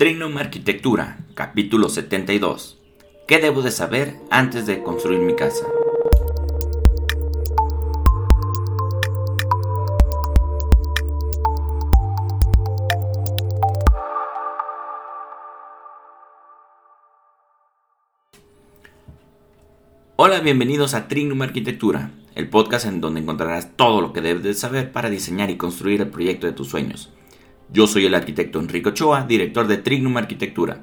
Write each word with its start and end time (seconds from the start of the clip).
Trinum 0.00 0.38
Arquitectura, 0.38 1.18
capítulo 1.34 1.90
72. 1.90 2.78
¿Qué 3.28 3.36
debo 3.36 3.60
de 3.60 3.70
saber 3.70 4.16
antes 4.30 4.64
de 4.64 4.82
construir 4.82 5.20
mi 5.20 5.36
casa? 5.36 5.66
Hola, 20.16 20.40
bienvenidos 20.40 20.94
a 20.94 21.08
Trinum 21.08 21.42
Arquitectura, 21.42 22.12
el 22.34 22.48
podcast 22.48 22.86
en 22.86 23.02
donde 23.02 23.20
encontrarás 23.20 23.76
todo 23.76 24.00
lo 24.00 24.14
que 24.14 24.22
debes 24.22 24.44
de 24.44 24.54
saber 24.54 24.92
para 24.92 25.10
diseñar 25.10 25.50
y 25.50 25.58
construir 25.58 26.00
el 26.00 26.08
proyecto 26.08 26.46
de 26.46 26.54
tus 26.54 26.68
sueños. 26.68 27.10
Yo 27.72 27.86
soy 27.86 28.04
el 28.04 28.16
arquitecto 28.16 28.58
Enrico 28.58 28.88
Ochoa, 28.88 29.26
director 29.26 29.68
de 29.68 29.76
Trignum 29.76 30.16
Arquitectura. 30.16 30.82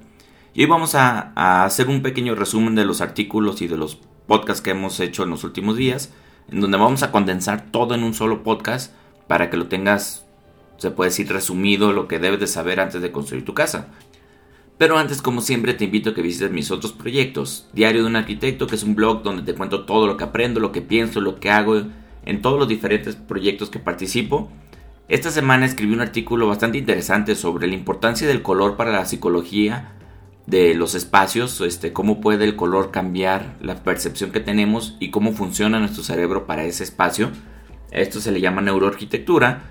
Y 0.54 0.62
hoy 0.62 0.68
vamos 0.68 0.96
a, 0.96 1.66
hacer 1.66 1.90
un 1.90 2.02
pequeño 2.02 2.34
resumen 2.34 2.76
de 2.76 2.86
los 2.86 3.02
artículos 3.02 3.62
y 3.62 3.68
de 3.68 3.76
los 3.76 3.98
podcasts 4.26 4.62
que 4.62 4.72
hemos 4.72 5.02
hecho 5.02 5.24
en 5.24 5.32
los 5.32 5.44
últimos 5.44 5.76
días, 5.76 6.14
en 6.50 6.62
donde 6.62 6.78
vamos 6.78 7.04
a 7.04 7.12
condensar 7.12 7.72
todo 7.72 7.94
en 7.94 8.04
un 8.04 8.14
solo 8.14 8.42
podcast 8.42 8.94
para 9.28 9.50
que 9.50 9.58
lo 9.58 9.68
tengas, 9.68 10.26
se 10.78 10.90
puede 10.92 11.10
decir, 11.10 11.28
resumido 11.30 11.92
lo 11.92 12.08
que 12.08 12.20
debes 12.20 12.40
de 12.40 12.48
saber 12.48 12.80
antes 12.80 13.02
de 13.02 13.12
construir 13.12 13.44
tu 13.44 13.54
casa. 13.54 13.90
Pero 14.78 14.98
antes, 14.98 15.22
como 15.22 15.42
siempre, 15.42 15.74
te 15.74 15.86
invito 15.86 16.12
a 16.12 16.14
que 16.14 16.22
visites 16.22 16.52
mis 16.52 16.72
otros 16.72 16.94
proyectos. 16.94 17.68
Diario 17.74 18.04
de 18.04 18.08
un 18.08 18.16
Arquitecto, 18.16 18.66
que 18.66 18.76
es 18.76 18.84
un 18.84 18.96
blog 18.96 19.24
donde 19.24 19.42
te 19.42 19.58
cuento 19.58 19.84
todo 19.84 20.08
lo 20.08 20.16
que 20.16 20.24
aprendo, 20.24 20.62
lo 20.62 20.72
que 20.72 20.82
pienso, 20.82 21.20
lo 21.20 21.42
que 21.42 21.50
hago 21.50 21.82
en 22.26 22.42
todos 22.42 22.58
los 22.58 22.70
diferentes 22.70 23.18
proyectos 23.18 23.70
que 23.70 23.80
participo. 23.80 24.50
Esta 25.10 25.32
semana 25.32 25.66
escribí 25.66 25.94
un 25.94 26.02
artículo 26.02 26.48
bastante 26.48 26.78
interesante 26.78 27.36
sobre 27.36 27.68
la 27.68 27.76
importancia 27.76 28.28
del 28.28 28.42
color 28.42 28.76
para 28.76 28.92
la 28.92 29.06
psicología 29.06 29.94
de 30.48 30.74
los 30.74 30.96
espacios, 30.96 31.62
este, 31.62 31.94
cómo 31.94 32.20
puede 32.20 32.44
el 32.44 32.58
color 32.58 32.92
cambiar 32.92 33.56
la 33.62 33.84
percepción 33.84 34.32
que 34.32 34.42
tenemos 34.42 34.98
y 35.00 35.10
cómo 35.10 35.32
funciona 35.32 35.80
nuestro 35.80 36.04
cerebro 36.04 36.46
para 36.46 36.66
ese 36.66 36.84
espacio. 36.84 37.30
Esto 37.92 38.20
se 38.20 38.34
le 38.34 38.42
llama 38.42 38.62
neuroarquitectura. 38.62 39.62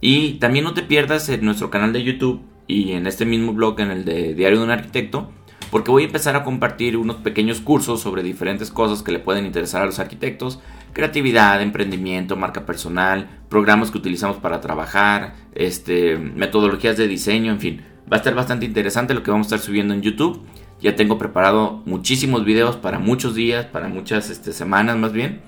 Y 0.00 0.34
también 0.40 0.64
no 0.64 0.74
te 0.74 0.82
pierdas 0.82 1.28
en 1.28 1.44
nuestro 1.44 1.70
canal 1.70 1.92
de 1.92 2.02
YouTube 2.02 2.42
y 2.66 2.92
en 2.92 3.06
este 3.06 3.24
mismo 3.24 3.52
blog, 3.52 3.78
en 3.78 3.92
el 3.92 4.04
de 4.04 4.34
Diario 4.34 4.58
de 4.58 4.64
un 4.64 4.72
Arquitecto, 4.72 5.30
porque 5.70 5.92
voy 5.92 6.02
a 6.02 6.06
empezar 6.06 6.34
a 6.34 6.42
compartir 6.42 6.96
unos 6.96 7.16
pequeños 7.16 7.60
cursos 7.60 8.00
sobre 8.00 8.24
diferentes 8.24 8.72
cosas 8.72 9.04
que 9.04 9.12
le 9.12 9.20
pueden 9.20 9.46
interesar 9.46 9.82
a 9.82 9.86
los 9.86 10.00
arquitectos, 10.00 10.58
creatividad, 10.92 11.60
emprendimiento, 11.62 12.36
marca 12.36 12.66
personal, 12.66 13.28
programas 13.48 13.90
que 13.90 13.98
utilizamos 13.98 14.36
para 14.36 14.60
trabajar, 14.60 15.34
este, 15.54 16.18
metodologías 16.18 16.96
de 16.96 17.08
diseño, 17.08 17.52
en 17.52 17.60
fin, 17.60 17.82
va 18.10 18.16
a 18.16 18.18
estar 18.18 18.34
bastante 18.34 18.66
interesante 18.66 19.14
lo 19.14 19.22
que 19.22 19.30
vamos 19.30 19.46
a 19.46 19.56
estar 19.56 19.60
subiendo 19.66 19.94
en 19.94 20.02
YouTube. 20.02 20.42
Ya 20.80 20.96
tengo 20.96 21.16
preparado 21.16 21.82
muchísimos 21.86 22.44
videos 22.44 22.76
para 22.76 22.98
muchos 22.98 23.34
días, 23.34 23.66
para 23.66 23.88
muchas 23.88 24.30
este, 24.30 24.52
semanas 24.52 24.96
más 24.96 25.12
bien. 25.12 25.40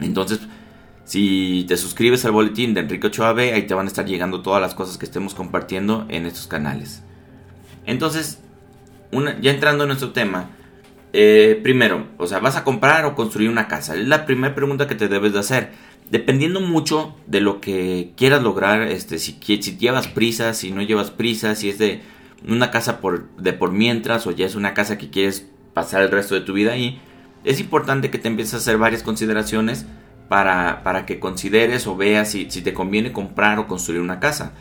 Entonces, 0.00 0.40
si 1.04 1.64
te 1.68 1.76
suscribes 1.76 2.24
al 2.24 2.32
boletín 2.32 2.74
de 2.74 2.80
Enrique 2.80 3.06
Ochoa 3.06 3.32
B, 3.32 3.52
ahí 3.52 3.62
te 3.62 3.74
van 3.74 3.86
a 3.86 3.88
estar 3.88 4.04
llegando 4.04 4.42
todas 4.42 4.60
las 4.60 4.74
cosas 4.74 4.98
que 4.98 5.06
estemos 5.06 5.34
compartiendo 5.34 6.04
en 6.08 6.26
estos 6.26 6.48
canales. 6.48 7.04
Entonces, 7.86 8.40
ya 9.40 9.52
entrando 9.52 9.84
en 9.84 9.88
nuestro 9.88 10.10
tema, 10.10 10.50
eh, 11.12 11.58
primero, 11.62 12.08
o 12.18 12.26
sea, 12.26 12.40
¿vas 12.40 12.56
a 12.56 12.64
comprar 12.64 13.04
o 13.04 13.14
construir 13.14 13.48
una 13.48 13.68
casa? 13.68 13.94
Es 13.94 14.06
la 14.06 14.26
primera 14.26 14.54
pregunta 14.54 14.86
que 14.86 14.94
te 14.94 15.08
debes 15.08 15.32
de 15.32 15.38
hacer. 15.38 15.72
Dependiendo 16.10 16.60
mucho 16.60 17.16
de 17.26 17.40
lo 17.40 17.60
que 17.60 18.12
quieras 18.16 18.42
lograr, 18.42 18.82
este, 18.82 19.18
si, 19.18 19.38
llevas 19.78 20.08
prisa, 20.08 20.54
si 20.54 20.70
no 20.70 20.82
llevas 20.82 21.10
prisa, 21.10 21.54
si 21.54 21.68
es 21.68 21.78
de 21.78 22.02
una 22.46 22.70
casa 22.70 23.00
por, 23.00 23.28
de 23.36 23.52
por 23.52 23.72
mientras 23.72 24.26
o 24.26 24.30
ya 24.30 24.46
es 24.46 24.54
una 24.54 24.74
casa 24.74 24.98
que 24.98 25.10
quieres 25.10 25.48
pasar 25.74 26.02
el 26.02 26.10
resto 26.10 26.34
de 26.34 26.42
tu 26.42 26.52
vida 26.52 26.72
ahí, 26.72 27.00
es 27.44 27.60
importante 27.60 28.10
que 28.10 28.18
te 28.18 28.28
empieces 28.28 28.54
a 28.54 28.58
hacer 28.58 28.78
varias 28.78 29.02
consideraciones 29.02 29.86
para, 30.28 30.82
para 30.82 31.06
que 31.06 31.18
consideres 31.18 31.86
o 31.86 31.96
veas 31.96 32.30
si, 32.30 32.50
si 32.50 32.62
te 32.62 32.74
conviene 32.74 33.12
comprar 33.12 33.58
o 33.58 33.66
construir 33.66 34.00
una 34.00 34.20
casa 34.20 34.52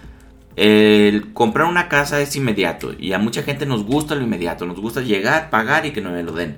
el 0.56 1.34
comprar 1.34 1.68
una 1.68 1.90
casa 1.90 2.22
es 2.22 2.36
inmediato 2.36 2.94
y 2.98 3.14
a 3.14 3.20
mucha 3.20 3.44
gente 3.44 3.66
nos 3.66 3.84
gusta 3.84 4.16
lo 4.16 4.24
inmediato, 4.24 4.66
nos 4.66 4.80
gusta 4.80 5.02
llegar, 5.02 5.50
pagar 5.50 5.86
y 5.86 5.92
que 5.92 6.02
nos 6.02 6.24
lo 6.24 6.32
den. 6.32 6.58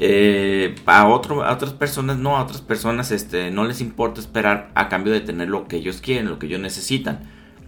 Eh, 0.00 0.74
a, 0.86 1.02
a 1.02 1.06
otras 1.06 1.72
personas 1.74 2.16
no, 2.16 2.36
a 2.36 2.42
otras 2.42 2.60
personas 2.60 3.12
este, 3.12 3.50
no 3.52 3.64
les 3.64 3.80
importa 3.80 4.20
esperar 4.20 4.70
a 4.74 4.88
cambio 4.88 5.12
de 5.12 5.20
tener 5.20 5.48
lo 5.48 5.68
que 5.68 5.76
ellos 5.76 6.00
quieren, 6.00 6.28
lo 6.28 6.38
que 6.38 6.46
ellos 6.46 6.60
necesitan. 6.60 7.20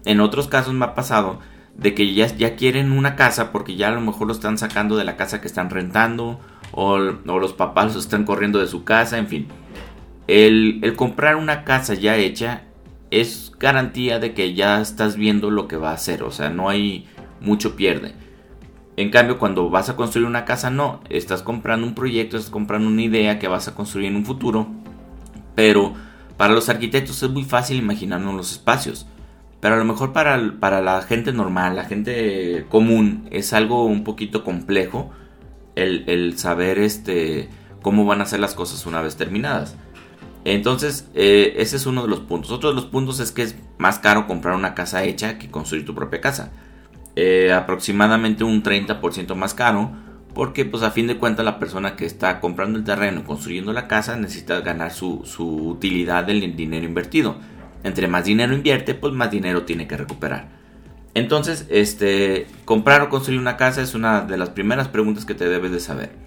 En 0.04 0.20
otros 0.20 0.48
casos 0.48 0.74
me 0.74 0.84
ha 0.84 0.94
pasado 0.94 1.38
de 1.76 1.94
que 1.94 2.12
ya, 2.14 2.26
ya 2.26 2.56
quieren 2.56 2.92
una 2.92 3.14
casa 3.14 3.52
porque 3.52 3.76
ya 3.76 3.88
a 3.88 3.92
lo 3.92 4.00
mejor 4.00 4.26
lo 4.26 4.32
están 4.32 4.58
sacando 4.58 4.96
de 4.96 5.04
la 5.04 5.16
casa 5.16 5.40
que 5.40 5.46
están 5.46 5.70
rentando 5.70 6.40
o, 6.72 6.94
o 6.94 7.38
los 7.38 7.52
papás 7.52 7.94
los 7.94 8.04
están 8.04 8.24
corriendo 8.24 8.58
de 8.58 8.66
su 8.66 8.82
casa, 8.82 9.18
en 9.18 9.28
fin. 9.28 9.48
El 10.26 10.94
comprar 10.96 11.36
una 11.36 11.64
casa 11.64 11.94
ya 11.94 12.16
hecha 12.16 12.62
es 13.20 13.52
garantía 13.58 14.18
de 14.18 14.34
que 14.34 14.54
ya 14.54 14.80
estás 14.80 15.16
viendo 15.16 15.50
lo 15.50 15.68
que 15.68 15.76
va 15.76 15.90
a 15.90 15.94
hacer, 15.94 16.22
o 16.22 16.30
sea, 16.30 16.50
no 16.50 16.68
hay 16.68 17.06
mucho 17.40 17.76
pierde. 17.76 18.14
En 18.96 19.10
cambio, 19.10 19.38
cuando 19.38 19.70
vas 19.70 19.88
a 19.88 19.96
construir 19.96 20.26
una 20.26 20.44
casa, 20.44 20.70
no, 20.70 21.00
estás 21.08 21.42
comprando 21.42 21.86
un 21.86 21.94
proyecto, 21.94 22.36
estás 22.36 22.52
comprando 22.52 22.88
una 22.88 23.02
idea 23.02 23.38
que 23.38 23.48
vas 23.48 23.66
a 23.66 23.74
construir 23.74 24.08
en 24.08 24.16
un 24.16 24.24
futuro, 24.24 24.68
pero 25.54 25.94
para 26.36 26.54
los 26.54 26.68
arquitectos 26.68 27.22
es 27.22 27.30
muy 27.30 27.44
fácil 27.44 27.78
imaginarnos 27.78 28.34
los 28.34 28.52
espacios. 28.52 29.06
Pero 29.60 29.76
a 29.76 29.78
lo 29.78 29.84
mejor 29.86 30.12
para, 30.12 30.56
para 30.60 30.82
la 30.82 31.00
gente 31.02 31.32
normal, 31.32 31.74
la 31.74 31.84
gente 31.84 32.66
común, 32.68 33.26
es 33.30 33.52
algo 33.54 33.86
un 33.86 34.04
poquito 34.04 34.44
complejo 34.44 35.10
el, 35.74 36.04
el 36.06 36.38
saber 36.38 36.78
este, 36.78 37.48
cómo 37.80 38.04
van 38.04 38.20
a 38.20 38.26
ser 38.26 38.40
las 38.40 38.54
cosas 38.54 38.84
una 38.84 39.00
vez 39.00 39.16
terminadas. 39.16 39.76
Entonces, 40.44 41.08
eh, 41.14 41.54
ese 41.56 41.76
es 41.76 41.86
uno 41.86 42.02
de 42.02 42.08
los 42.08 42.20
puntos. 42.20 42.50
Otro 42.50 42.68
de 42.68 42.74
los 42.74 42.84
puntos 42.84 43.18
es 43.18 43.32
que 43.32 43.42
es 43.42 43.56
más 43.78 43.98
caro 43.98 44.26
comprar 44.26 44.54
una 44.54 44.74
casa 44.74 45.02
hecha 45.04 45.38
que 45.38 45.50
construir 45.50 45.86
tu 45.86 45.94
propia 45.94 46.20
casa. 46.20 46.52
Eh, 47.16 47.52
aproximadamente 47.52 48.44
un 48.44 48.62
30% 48.62 49.34
más 49.34 49.54
caro. 49.54 49.90
Porque 50.34 50.64
pues 50.64 50.82
a 50.82 50.90
fin 50.90 51.06
de 51.06 51.16
cuentas 51.16 51.44
la 51.44 51.60
persona 51.60 51.94
que 51.94 52.04
está 52.06 52.40
comprando 52.40 52.76
el 52.76 52.84
terreno 52.84 53.24
construyendo 53.24 53.72
la 53.72 53.86
casa 53.86 54.16
necesita 54.16 54.60
ganar 54.60 54.90
su, 54.92 55.22
utilidad 55.38 56.24
del 56.24 56.56
dinero 56.56 56.84
invertido. 56.84 57.36
Entre 57.84 58.08
más 58.08 58.24
dinero 58.24 58.52
invierte, 58.52 58.94
pues 58.94 59.12
más 59.12 59.30
dinero 59.30 59.62
tiene 59.62 59.86
que 59.86 59.96
recuperar. 59.96 60.48
Entonces, 61.14 61.66
este, 61.70 62.48
comprar 62.64 63.02
o 63.02 63.08
construir 63.08 63.38
una 63.38 63.56
casa 63.56 63.80
es 63.80 63.94
una 63.94 64.22
de 64.22 64.36
las 64.36 64.50
primeras 64.50 64.88
preguntas 64.88 65.24
que 65.24 65.36
te 65.36 65.48
debes 65.48 65.70
de 65.70 65.78
saber. 65.78 66.23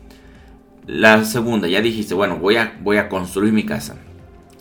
La 0.87 1.25
segunda, 1.25 1.67
ya 1.67 1.81
dijiste, 1.81 2.13
bueno, 2.13 2.37
voy 2.37 2.55
a, 2.55 2.77
voy 2.81 2.97
a 2.97 3.09
construir 3.09 3.51
mi 3.51 3.65
casa. 3.65 3.97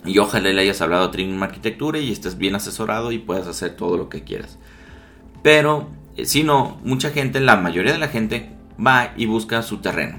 Y 0.05 0.17
ojalá 0.19 0.49
le 0.49 0.61
hayas 0.61 0.81
hablado 0.81 1.05
a 1.05 1.11
Trinum 1.11 1.41
Arquitectura 1.41 1.99
y 1.99 2.11
estés 2.11 2.37
bien 2.37 2.53
asesorado 2.55 3.13
y 3.13 3.17
puedas 3.17 3.47
hacer 3.47 3.77
todo 3.77 3.97
lo 3.97 4.09
que 4.09 4.23
quieras. 4.23 4.59
Pero 5.41 5.89
eh, 6.17 6.25
si 6.25 6.43
no, 6.43 6.79
mucha 6.83 7.11
gente, 7.11 7.39
la 7.39 7.55
mayoría 7.55 7.93
de 7.93 7.99
la 7.99 8.09
gente 8.09 8.49
va 8.85 9.13
y 9.15 9.25
busca 9.25 9.61
su 9.61 9.77
terreno. 9.77 10.17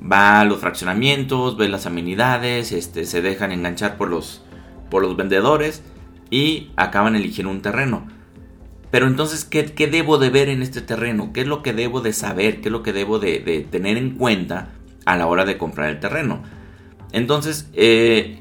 Va 0.00 0.40
a 0.40 0.44
los 0.44 0.58
fraccionamientos, 0.58 1.56
ve 1.56 1.68
las 1.68 1.84
amenidades, 1.84 2.72
este, 2.72 3.04
se 3.04 3.20
dejan 3.20 3.52
enganchar 3.52 3.96
por 3.96 4.08
los, 4.08 4.42
por 4.90 5.02
los 5.02 5.16
vendedores 5.16 5.82
y 6.30 6.70
acaban 6.76 7.14
eligiendo 7.14 7.50
un 7.50 7.62
terreno. 7.62 8.06
Pero 8.90 9.06
entonces, 9.06 9.44
¿qué, 9.44 9.64
debo 9.86 10.16
de 10.18 10.30
ver 10.30 10.48
en 10.48 10.62
este 10.62 10.80
terreno? 10.80 11.32
¿Qué 11.32 11.42
es 11.42 11.46
lo 11.46 11.62
que 11.62 11.72
debo 11.72 12.00
de 12.00 12.12
saber? 12.12 12.60
¿Qué 12.60 12.68
es 12.68 12.72
lo 12.72 12.82
que 12.82 12.92
debo 12.92 13.18
de, 13.18 13.66
tener 13.70 13.96
en 13.96 14.12
cuenta 14.12 14.70
a 15.06 15.16
la 15.16 15.26
hora 15.26 15.46
de 15.46 15.56
comprar 15.56 15.88
el 15.88 16.00
terreno? 16.00 16.42
Entonces, 17.12 17.70
eh, 17.72 18.40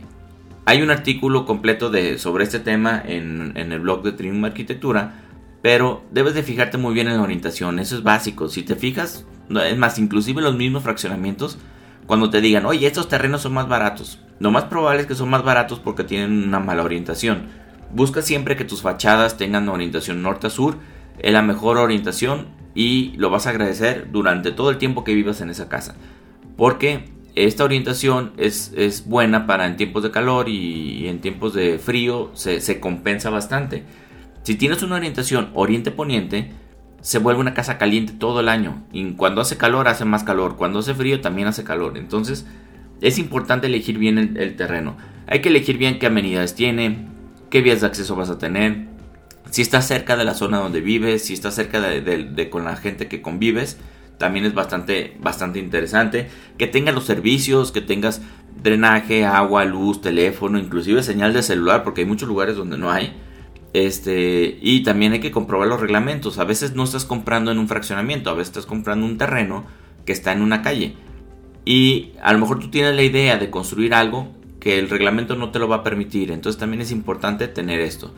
hay 0.66 0.82
un 0.82 0.90
artículo 0.90 1.46
completo 1.46 1.90
de, 1.90 2.18
sobre 2.18 2.44
este 2.44 2.60
tema 2.60 3.02
en, 3.06 3.54
el 3.56 3.80
blog 3.80 4.04
de 4.04 4.12
Trinum 4.12 4.44
Arquitectura, 4.46 5.22
pero 5.62 6.04
debes 6.12 6.34
de 6.34 6.44
fijarte 6.44 6.78
muy 6.78 6.94
bien 6.94 7.08
en 7.08 7.18
la 7.18 7.24
orientación, 7.24 7.80
eso 7.80 7.96
es 7.96 8.04
básico. 8.04 8.50
Si 8.50 8.64
te 8.64 8.76
fijas, 8.76 9.26
es 9.50 9.78
más, 9.78 10.00
inclusive 10.00 10.42
los 10.42 10.56
mismos 10.56 10.84
fraccionamientos, 10.84 11.60
cuando 12.08 12.30
te 12.30 12.42
digan, 12.42 12.66
oye, 12.66 12.86
estos 12.88 13.08
terrenos 13.08 13.42
son 13.42 13.54
más 13.54 13.68
baratos, 13.68 14.20
lo 14.40 14.52
más 14.52 14.66
probable 14.66 15.02
es 15.02 15.08
que 15.08 15.16
son 15.16 15.30
más 15.30 15.44
baratos 15.44 15.80
porque 15.80 16.04
tienen 16.04 16.44
una 16.44 16.60
mala 16.60 16.84
orientación. 16.84 17.48
Busca 17.94 18.22
siempre 18.22 18.56
que 18.56 18.66
tus 18.66 18.82
fachadas 18.82 19.38
tengan 19.38 19.70
orientación 19.70 20.22
norte 20.22 20.48
a 20.48 20.50
sur, 20.50 20.78
es 21.20 21.32
la 21.32 21.42
mejor 21.42 21.78
orientación 21.78 22.48
y 22.74 23.14
lo 23.18 23.30
vas 23.30 23.48
a 23.48 23.52
agradecer 23.52 24.10
durante 24.12 24.52
todo 24.52 24.70
el 24.70 24.78
tiempo 24.78 25.04
que 25.04 25.14
vivas 25.14 25.42
en 25.42 25.50
esa 25.50 25.70
casa. 25.70 25.96
Porque 26.58 27.06
esta 27.36 27.64
orientación 27.64 28.34
es, 28.38 29.04
buena 29.08 29.46
para 29.46 29.66
en 29.66 29.76
tiempos 29.76 30.04
de 30.04 30.12
calor 30.12 30.50
y, 30.50 31.08
en 31.08 31.20
tiempos 31.20 31.54
de 31.54 31.80
frío 31.80 32.32
se, 32.34 32.80
compensa 32.80 33.30
bastante. 33.30 33.84
Si 34.44 34.56
tienes 34.56 34.84
una 34.84 34.96
orientación 34.96 35.50
oriente-poniente, 35.54 36.52
se 37.02 37.20
vuelve 37.20 37.42
una 37.42 37.54
casa 37.54 37.78
caliente 37.78 38.14
todo 38.14 38.40
el 38.40 38.50
año. 38.50 38.84
Y 38.92 39.14
cuando 39.14 39.42
hace 39.42 39.58
calor, 39.58 39.88
hace 39.88 40.06
más 40.06 40.24
calor. 40.24 40.56
Cuando 40.56 40.80
hace 40.80 40.94
frío, 40.94 41.22
también 41.22 41.48
hace 41.48 41.64
calor. 41.64 41.98
Entonces, 41.98 42.46
es 43.02 43.18
importante 43.18 43.68
elegir 43.68 43.98
bien 43.98 44.38
el, 44.38 44.56
terreno. 44.56 44.98
Hay 45.28 45.42
que 45.42 45.50
elegir 45.50 45.78
bien 45.78 46.00
qué 46.00 46.08
amenidades 46.08 46.56
tiene, 46.56 47.08
qué 47.50 47.62
vías 47.62 47.82
de 47.82 47.88
acceso 47.88 48.16
vas 48.16 48.30
a 48.30 48.38
tener, 48.38 48.96
si 49.52 49.62
estás 49.62 49.88
cerca 49.88 50.16
de 50.18 50.26
la 50.26 50.34
zona 50.34 50.58
donde 50.58 50.82
vives, 50.82 51.26
si 51.26 51.34
estás 51.34 51.56
cerca 51.56 51.80
de, 51.80 52.50
con 52.50 52.66
la 52.66 52.76
gente 52.76 53.08
que 53.08 53.22
convives, 53.22 53.78
también 54.18 54.46
es 54.46 54.54
bastante, 54.54 55.18
bastante 55.20 55.60
interesante. 55.60 56.30
Que 56.58 56.68
tengas 56.68 56.96
los 56.96 57.06
servicios, 57.06 57.72
que 57.72 57.82
tengas 57.82 58.22
drenaje, 58.62 59.26
agua, 59.26 59.66
luz, 59.66 60.02
teléfono, 60.02 60.58
inclusive 60.58 61.04
señal 61.04 61.34
de 61.34 61.44
celular, 61.44 61.84
porque 61.84 62.02
hay 62.02 62.08
muchos 62.08 62.28
lugares 62.28 62.56
donde 62.56 62.78
no 62.78 62.92
hay. 62.92 63.14
Este, 63.74 64.58
y 64.62 64.84
también 64.84 65.14
hay 65.14 65.20
que 65.20 65.32
comprobar 65.32 65.68
los 65.68 65.82
reglamentos. 65.82 66.40
A 66.40 66.46
veces 66.46 66.76
no 66.76 66.84
estás 66.84 67.06
comprando 67.06 67.52
en 67.52 67.60
un 67.60 67.68
fraccionamiento, 67.68 68.30
a 68.30 68.34
veces 68.34 68.50
estás 68.50 68.66
comprando 68.66 69.06
un 69.06 69.18
terreno 69.18 69.66
que 70.06 70.14
está 70.14 70.32
en 70.32 70.42
una 70.42 70.62
calle. 70.62 70.96
Y 71.66 72.14
a 72.22 72.32
lo 72.32 72.40
mejor 72.40 72.60
tú 72.60 72.70
tienes 72.70 72.96
la 72.96 73.04
idea 73.04 73.38
de 73.38 73.50
construir 73.50 73.94
algo 73.94 74.30
que 74.60 74.80
el 74.80 74.90
reglamento 74.90 75.36
no 75.36 75.52
te 75.52 75.60
lo 75.60 75.68
va 75.68 75.78
a 75.78 75.84
permitir. 75.84 76.32
Entonces 76.32 76.60
también 76.60 76.82
es 76.82 76.92
importante 76.92 77.48
tener 77.48 77.82
esto 77.82 78.14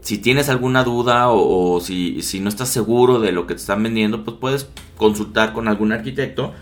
si 0.00 0.18
tienes 0.18 0.48
alguna 0.48 0.82
duda 0.84 1.28
o, 1.30 1.80
si, 1.80 2.22
no 2.40 2.48
estás 2.48 2.68
seguro 2.68 3.20
de 3.20 3.32
lo 3.32 3.46
que 3.46 3.54
te 3.54 3.60
están 3.60 3.82
vendiendo, 3.82 4.24
pues 4.24 4.36
puedes 4.40 4.68
consultar 4.96 5.52
con 5.52 5.68
algún 5.68 5.92
arquitecto 5.92 6.52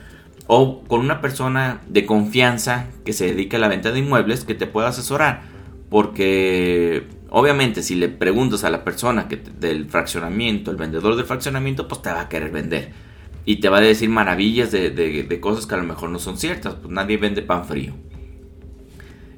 o 0.46 0.82
con 0.84 1.00
una 1.00 1.20
persona 1.20 1.80
de 1.88 2.06
confianza 2.06 2.86
que 3.04 3.12
se 3.12 3.26
dedique 3.26 3.56
a 3.56 3.58
la 3.58 3.68
venta 3.68 3.92
de 3.92 4.00
inmuebles 4.00 4.44
que 4.44 4.54
te 4.54 4.66
pueda 4.66 4.88
asesorar. 4.88 5.42
Porque 5.88 7.06
obviamente 7.30 7.82
si 7.82 7.94
le 7.94 8.08
preguntas 8.08 8.64
a 8.64 8.70
la 8.70 8.84
persona 8.84 9.28
del 9.58 9.88
fraccionamiento, 9.88 10.70
el 10.70 10.76
vendedor 10.76 11.16
del 11.16 11.26
fraccionamiento, 11.26 11.86
pues 11.86 12.02
te 12.02 12.10
va 12.10 12.22
a 12.22 12.28
querer 12.28 12.50
vender. 12.50 12.92
Y 13.44 13.56
te 13.56 13.68
va 13.68 13.78
a 13.78 13.80
decir 13.80 14.10
maravillas 14.10 14.70
de, 14.72 14.90
de 14.90 15.40
cosas 15.40 15.66
que 15.66 15.74
a 15.74 15.78
lo 15.78 15.84
mejor 15.84 16.10
no 16.10 16.18
son 16.18 16.36
ciertas. 16.36 16.74
Pues 16.74 16.92
nadie 16.92 17.16
vende 17.16 17.40
pan 17.40 17.64
frío. 17.64 17.94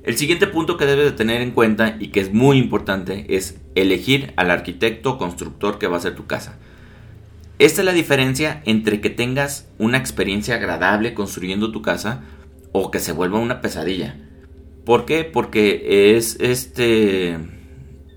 El 0.03 0.17
siguiente 0.17 0.47
punto 0.47 0.77
que 0.77 0.87
debes 0.87 1.05
de 1.05 1.13
tener 1.13 1.43
en 1.43 1.51
cuenta 1.51 1.97
y 2.01 2.09
que 2.09 2.21
es 2.21 2.33
muy 2.33 2.57
importante 2.57 3.37
es 3.37 3.61
elegir 3.75 4.33
al 4.37 4.51
arquitecto 4.51 5.13
o 5.13 5.19
constructor 5.19 5.79
que 5.79 5.89
va 5.89 5.97
a 5.97 5.99
hacer 5.99 6.15
tu 6.15 6.27
casa. 6.27 6.59
Esta 7.59 7.83
es 7.83 7.85
la 7.85 7.93
diferencia 7.93 8.63
entre 8.65 9.03
que 9.03 9.11
tengas 9.11 9.69
una 9.77 9.99
experiencia 9.99 10.55
agradable 10.55 11.13
construyendo 11.13 11.71
tu 11.71 11.83
casa 11.83 12.23
o 12.73 12.91
que 12.91 12.99
se 12.99 13.13
vuelva 13.13 13.39
una 13.39 13.61
pesadilla. 13.61 14.17
¿Por 14.87 15.05
qué? 15.05 15.25
Porque 15.25 16.17
es 16.17 16.39
este 16.41 17.39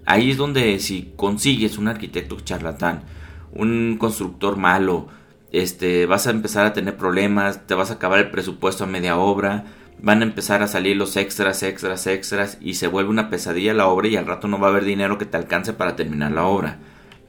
ahí 0.05 0.31
es 0.31 0.37
donde 0.37 0.79
si 0.79 1.11
consigues 1.17 1.77
un 1.77 1.89
arquitecto 1.89 2.39
charlatán, 2.39 3.03
un 3.51 3.97
constructor 3.99 4.55
malo, 4.55 5.07
este 5.51 6.05
vas 6.05 6.27
a 6.27 6.31
empezar 6.31 6.65
a 6.65 6.73
tener 6.73 6.95
problemas, 6.95 7.67
te 7.67 7.75
vas 7.75 7.91
a 7.91 7.95
acabar 7.95 8.19
el 8.19 8.31
presupuesto 8.31 8.85
a 8.85 8.87
media 8.87 9.17
obra, 9.17 9.65
van 10.03 10.19
a 10.19 10.25
empezar 10.25 10.61
a 10.61 10.67
salir 10.67 10.97
los 10.97 11.15
extras, 11.15 11.63
extras, 11.63 12.07
extras 12.07 12.57
y 12.59 12.73
se 12.73 12.87
vuelve 12.87 13.09
una 13.09 13.29
pesadilla 13.29 13.73
la 13.73 13.87
obra 13.87 14.09
y 14.09 14.17
al 14.17 14.25
rato 14.25 14.49
no 14.49 14.59
va 14.59 14.67
a 14.67 14.69
haber 14.71 14.83
dinero 14.83 15.17
que 15.17 15.25
te 15.25 15.37
alcance 15.37 15.71
para 15.71 15.95
terminar 15.95 16.33
la 16.33 16.45
obra. 16.45 16.79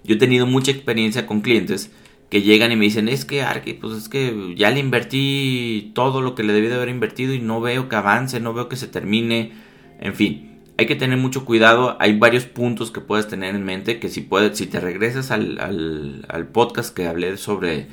Yo 0.03 0.17
he 0.17 0.19
tenido 0.19 0.44
mucha 0.44 0.73
experiencia 0.73 1.25
con 1.25 1.41
clientes 1.41 1.93
que 2.31 2.43
llegan 2.43 2.73
y 2.73 2.76
me 2.76 2.87
dicen, 2.87 3.09
es 3.09 3.25
que 3.25 3.43
Arqui, 3.43 3.75
pues 3.75 3.97
es 3.97 4.09
que 4.09 4.55
ya 4.56 4.71
le 4.71 4.81
invertí 4.81 5.93
todo 5.94 6.21
lo 6.21 6.35
que 6.35 6.43
le 6.43 6.53
debí 6.53 6.67
de 6.67 6.75
haber 6.75 6.88
invertido 6.88 7.32
y 7.32 7.38
no 7.38 7.61
veo 7.61 7.88
que 7.88 7.94
avance, 7.94 8.41
no 8.41 8.53
veo 8.53 8.69
que 8.69 8.75
se 8.75 8.88
termine, 8.88 9.53
en 10.00 10.15
fin. 10.15 10.61
Hay 10.76 10.87
que 10.87 10.97
tener 10.97 11.17
mucho 11.17 11.44
cuidado, 11.44 11.97
hay 12.00 12.19
varios 12.19 12.47
puntos 12.47 12.91
que 12.91 13.00
puedes 13.00 13.29
tener 13.29 13.55
en 13.55 13.65
mente 13.65 14.00
que 14.00 14.09
si 14.09 14.21
puedes, 14.21 14.59
si 14.59 14.67
te 14.67 14.81
regresas 14.81 15.31
al, 15.31 15.61
al, 15.61 16.25
al 16.29 16.49
podcast 16.49 16.93
que 16.93 17.06
hablé 17.06 17.37
sobre 17.37 17.87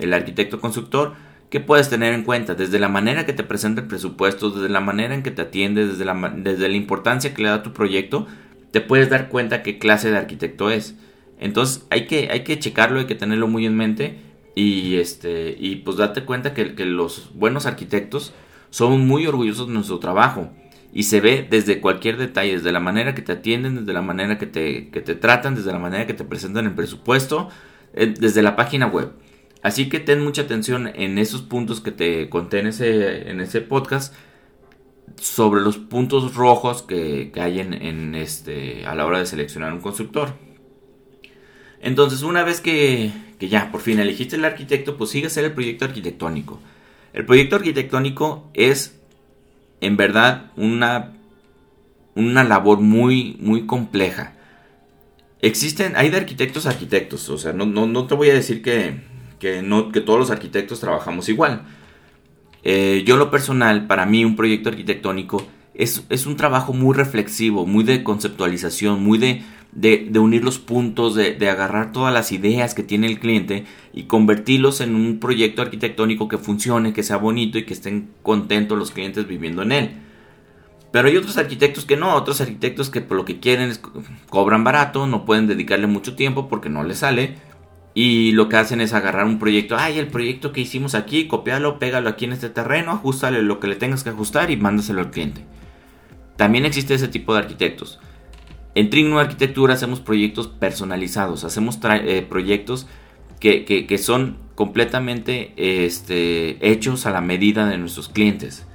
el 0.00 0.12
arquitecto 0.12 0.60
constructor, 0.60 1.14
¿Qué 1.54 1.60
puedes 1.60 1.88
tener 1.88 2.14
en 2.14 2.24
cuenta? 2.24 2.56
Desde 2.56 2.80
la 2.80 2.88
manera 2.88 3.26
que 3.26 3.32
te 3.32 3.44
presenta 3.44 3.82
el 3.82 3.86
presupuesto, 3.86 4.50
desde 4.50 4.68
la 4.68 4.80
manera 4.80 5.14
en 5.14 5.22
que 5.22 5.30
te 5.30 5.42
atiende, 5.42 5.86
desde 5.86 6.04
la, 6.04 6.34
desde 6.36 6.68
la 6.68 6.74
importancia 6.74 7.32
que 7.32 7.42
le 7.42 7.48
da 7.48 7.62
tu 7.62 7.72
proyecto, 7.72 8.26
te 8.72 8.80
puedes 8.80 9.08
dar 9.08 9.28
cuenta 9.28 9.62
qué 9.62 9.78
clase 9.78 10.10
de 10.10 10.16
arquitecto 10.16 10.68
es. 10.68 10.96
Entonces 11.38 11.86
hay 11.90 12.08
que, 12.08 12.28
hay 12.32 12.42
que 12.42 12.58
checarlo, 12.58 12.98
hay 12.98 13.06
que 13.06 13.14
tenerlo 13.14 13.46
muy 13.46 13.66
en 13.66 13.76
mente 13.76 14.18
y, 14.56 14.96
este, 14.96 15.56
y 15.56 15.76
pues 15.76 15.96
date 15.96 16.24
cuenta 16.24 16.54
que, 16.54 16.74
que 16.74 16.86
los 16.86 17.30
buenos 17.34 17.66
arquitectos 17.66 18.34
son 18.70 19.06
muy 19.06 19.24
orgullosos 19.28 19.68
de 19.68 19.74
nuestro 19.74 20.00
trabajo 20.00 20.50
y 20.92 21.04
se 21.04 21.20
ve 21.20 21.46
desde 21.48 21.80
cualquier 21.80 22.16
detalle, 22.16 22.54
desde 22.54 22.72
la 22.72 22.80
manera 22.80 23.14
que 23.14 23.22
te 23.22 23.30
atienden, 23.30 23.76
desde 23.76 23.92
la 23.92 24.02
manera 24.02 24.38
que 24.38 24.46
te, 24.46 24.88
que 24.88 25.00
te 25.02 25.14
tratan, 25.14 25.54
desde 25.54 25.70
la 25.70 25.78
manera 25.78 26.04
que 26.04 26.14
te 26.14 26.24
presentan 26.24 26.66
el 26.66 26.74
presupuesto, 26.74 27.48
eh, 27.92 28.12
desde 28.18 28.42
la 28.42 28.56
página 28.56 28.88
web. 28.88 29.12
Así 29.64 29.88
que 29.88 29.98
ten 29.98 30.22
mucha 30.22 30.42
atención 30.42 30.92
en 30.94 31.16
esos 31.16 31.40
puntos 31.40 31.80
que 31.80 31.90
te 31.90 32.28
conté 32.28 32.58
en 32.58 32.66
ese, 32.66 33.30
en 33.30 33.40
ese 33.40 33.62
podcast 33.62 34.14
sobre 35.16 35.62
los 35.62 35.78
puntos 35.78 36.34
rojos 36.34 36.82
que, 36.82 37.32
hay 37.36 37.60
en, 37.60 38.14
este, 38.14 38.84
a 38.84 38.94
la 38.94 39.06
hora 39.06 39.20
de 39.20 39.26
seleccionar 39.26 39.72
un 39.72 39.80
constructor. 39.80 40.34
Entonces, 41.80 42.20
una 42.20 42.42
vez 42.42 42.60
que, 42.60 43.10
que 43.38 43.48
ya 43.48 43.72
por 43.72 43.80
fin 43.80 43.98
elegiste 43.98 44.36
el 44.36 44.44
arquitecto, 44.44 44.98
pues 44.98 45.08
sigue 45.08 45.24
a 45.24 45.28
hacer 45.28 45.46
el 45.46 45.54
proyecto 45.54 45.86
arquitectónico. 45.86 46.60
El 47.14 47.24
proyecto 47.24 47.56
arquitectónico 47.56 48.50
es 48.52 49.00
en 49.80 49.96
verdad 49.96 50.52
una, 50.56 51.14
una 52.14 52.44
labor 52.44 52.80
muy, 52.80 53.38
muy 53.40 53.64
compleja. 53.64 54.34
Existen, 55.40 55.96
hay 55.96 56.10
de 56.10 56.18
arquitectos 56.18 56.66
arquitectos, 56.66 57.30
o 57.30 57.38
sea, 57.38 57.54
no, 57.54 57.64
no, 57.64 57.86
no 57.86 58.06
te 58.06 58.14
voy 58.14 58.28
a 58.28 58.34
decir 58.34 58.60
que, 58.60 59.13
que, 59.38 59.62
no, 59.62 59.90
que 59.90 60.00
todos 60.00 60.18
los 60.18 60.30
arquitectos 60.30 60.80
trabajamos 60.80 61.28
igual. 61.28 61.62
Eh, 62.62 63.02
yo 63.06 63.16
lo 63.16 63.30
personal, 63.30 63.86
para 63.86 64.06
mí 64.06 64.24
un 64.24 64.36
proyecto 64.36 64.70
arquitectónico 64.70 65.46
es, 65.74 66.04
es, 66.08 66.26
un 66.26 66.36
trabajo 66.36 66.72
muy 66.72 66.94
reflexivo, 66.94 67.66
muy 67.66 67.84
de 67.84 68.02
conceptualización, 68.02 69.02
muy 69.04 69.18
de, 69.18 69.42
de, 69.72 70.18
unir 70.18 70.44
los 70.44 70.58
puntos, 70.58 71.14
de, 71.14 71.34
de, 71.34 71.50
agarrar 71.50 71.92
todas 71.92 72.14
las 72.14 72.32
ideas 72.32 72.74
que 72.74 72.82
tiene 72.82 73.06
el 73.06 73.18
cliente 73.18 73.64
y 73.92 74.04
convertirlos 74.04 74.80
en 74.80 74.94
un 74.94 75.18
proyecto 75.18 75.62
arquitectónico 75.62 76.28
que 76.28 76.38
funcione, 76.38 76.92
que 76.92 77.02
sea 77.02 77.16
bonito 77.16 77.58
y 77.58 77.64
que 77.64 77.74
estén 77.74 78.08
contentos 78.22 78.78
los 78.78 78.92
clientes 78.92 79.26
viviendo 79.26 79.62
en 79.62 79.72
él. 79.72 79.90
Pero 80.94 81.08
hay 81.08 81.16
otros 81.16 81.36
arquitectos 81.38 81.84
que 81.84 81.96
no, 81.96 82.14
otros 82.14 82.40
arquitectos 82.40 82.88
que 82.88 83.00
por 83.00 83.16
lo 83.16 83.24
que 83.24 83.40
quieren 83.40 83.68
es, 83.68 83.82
cobran 84.30 84.62
barato, 84.62 85.08
no 85.08 85.24
pueden 85.24 85.48
dedicarle 85.48 85.88
mucho 85.88 86.14
tiempo 86.14 86.48
porque 86.48 86.68
no 86.68 86.84
les 86.84 86.98
sale 86.98 87.34
y 87.94 88.32
lo 88.32 88.48
que 88.48 88.56
hacen 88.56 88.80
es 88.80 88.92
agarrar 88.92 89.24
un 89.24 89.38
proyecto, 89.38 89.76
ay, 89.78 90.00
el 90.00 90.08
proyecto 90.08 90.50
que 90.52 90.60
hicimos 90.60 90.96
aquí, 90.96 91.28
copiarlo, 91.28 91.78
pégalo 91.78 92.08
aquí 92.08 92.24
en 92.24 92.32
este 92.32 92.50
terreno, 92.50 92.90
ajustale 92.90 93.40
lo 93.42 93.60
que 93.60 93.68
le 93.68 93.76
tengas 93.76 94.02
que 94.02 94.10
ajustar 94.10 94.50
y 94.50 94.56
mándaselo 94.56 95.00
al 95.00 95.12
cliente. 95.12 95.42
También 96.36 96.64
existe 96.64 96.94
ese 96.94 97.06
tipo 97.06 97.32
de 97.32 97.40
arquitectos. 97.40 98.00
En 98.74 98.90
Trigno 98.90 99.20
Arquitectura 99.20 99.74
hacemos 99.74 100.00
proyectos 100.00 100.48
personalizados, 100.48 101.44
hacemos 101.44 101.78
eh, 101.84 102.26
proyectos 102.28 102.88
que, 103.38 103.98
son 103.98 104.38
completamente 104.56 105.52
este, 105.56 106.68
hechos 106.68 107.06
a 107.06 107.10
la 107.10 107.20
medida 107.20 107.68
de 107.68 107.78
nuestros 107.78 108.08
clientes. 108.08 108.66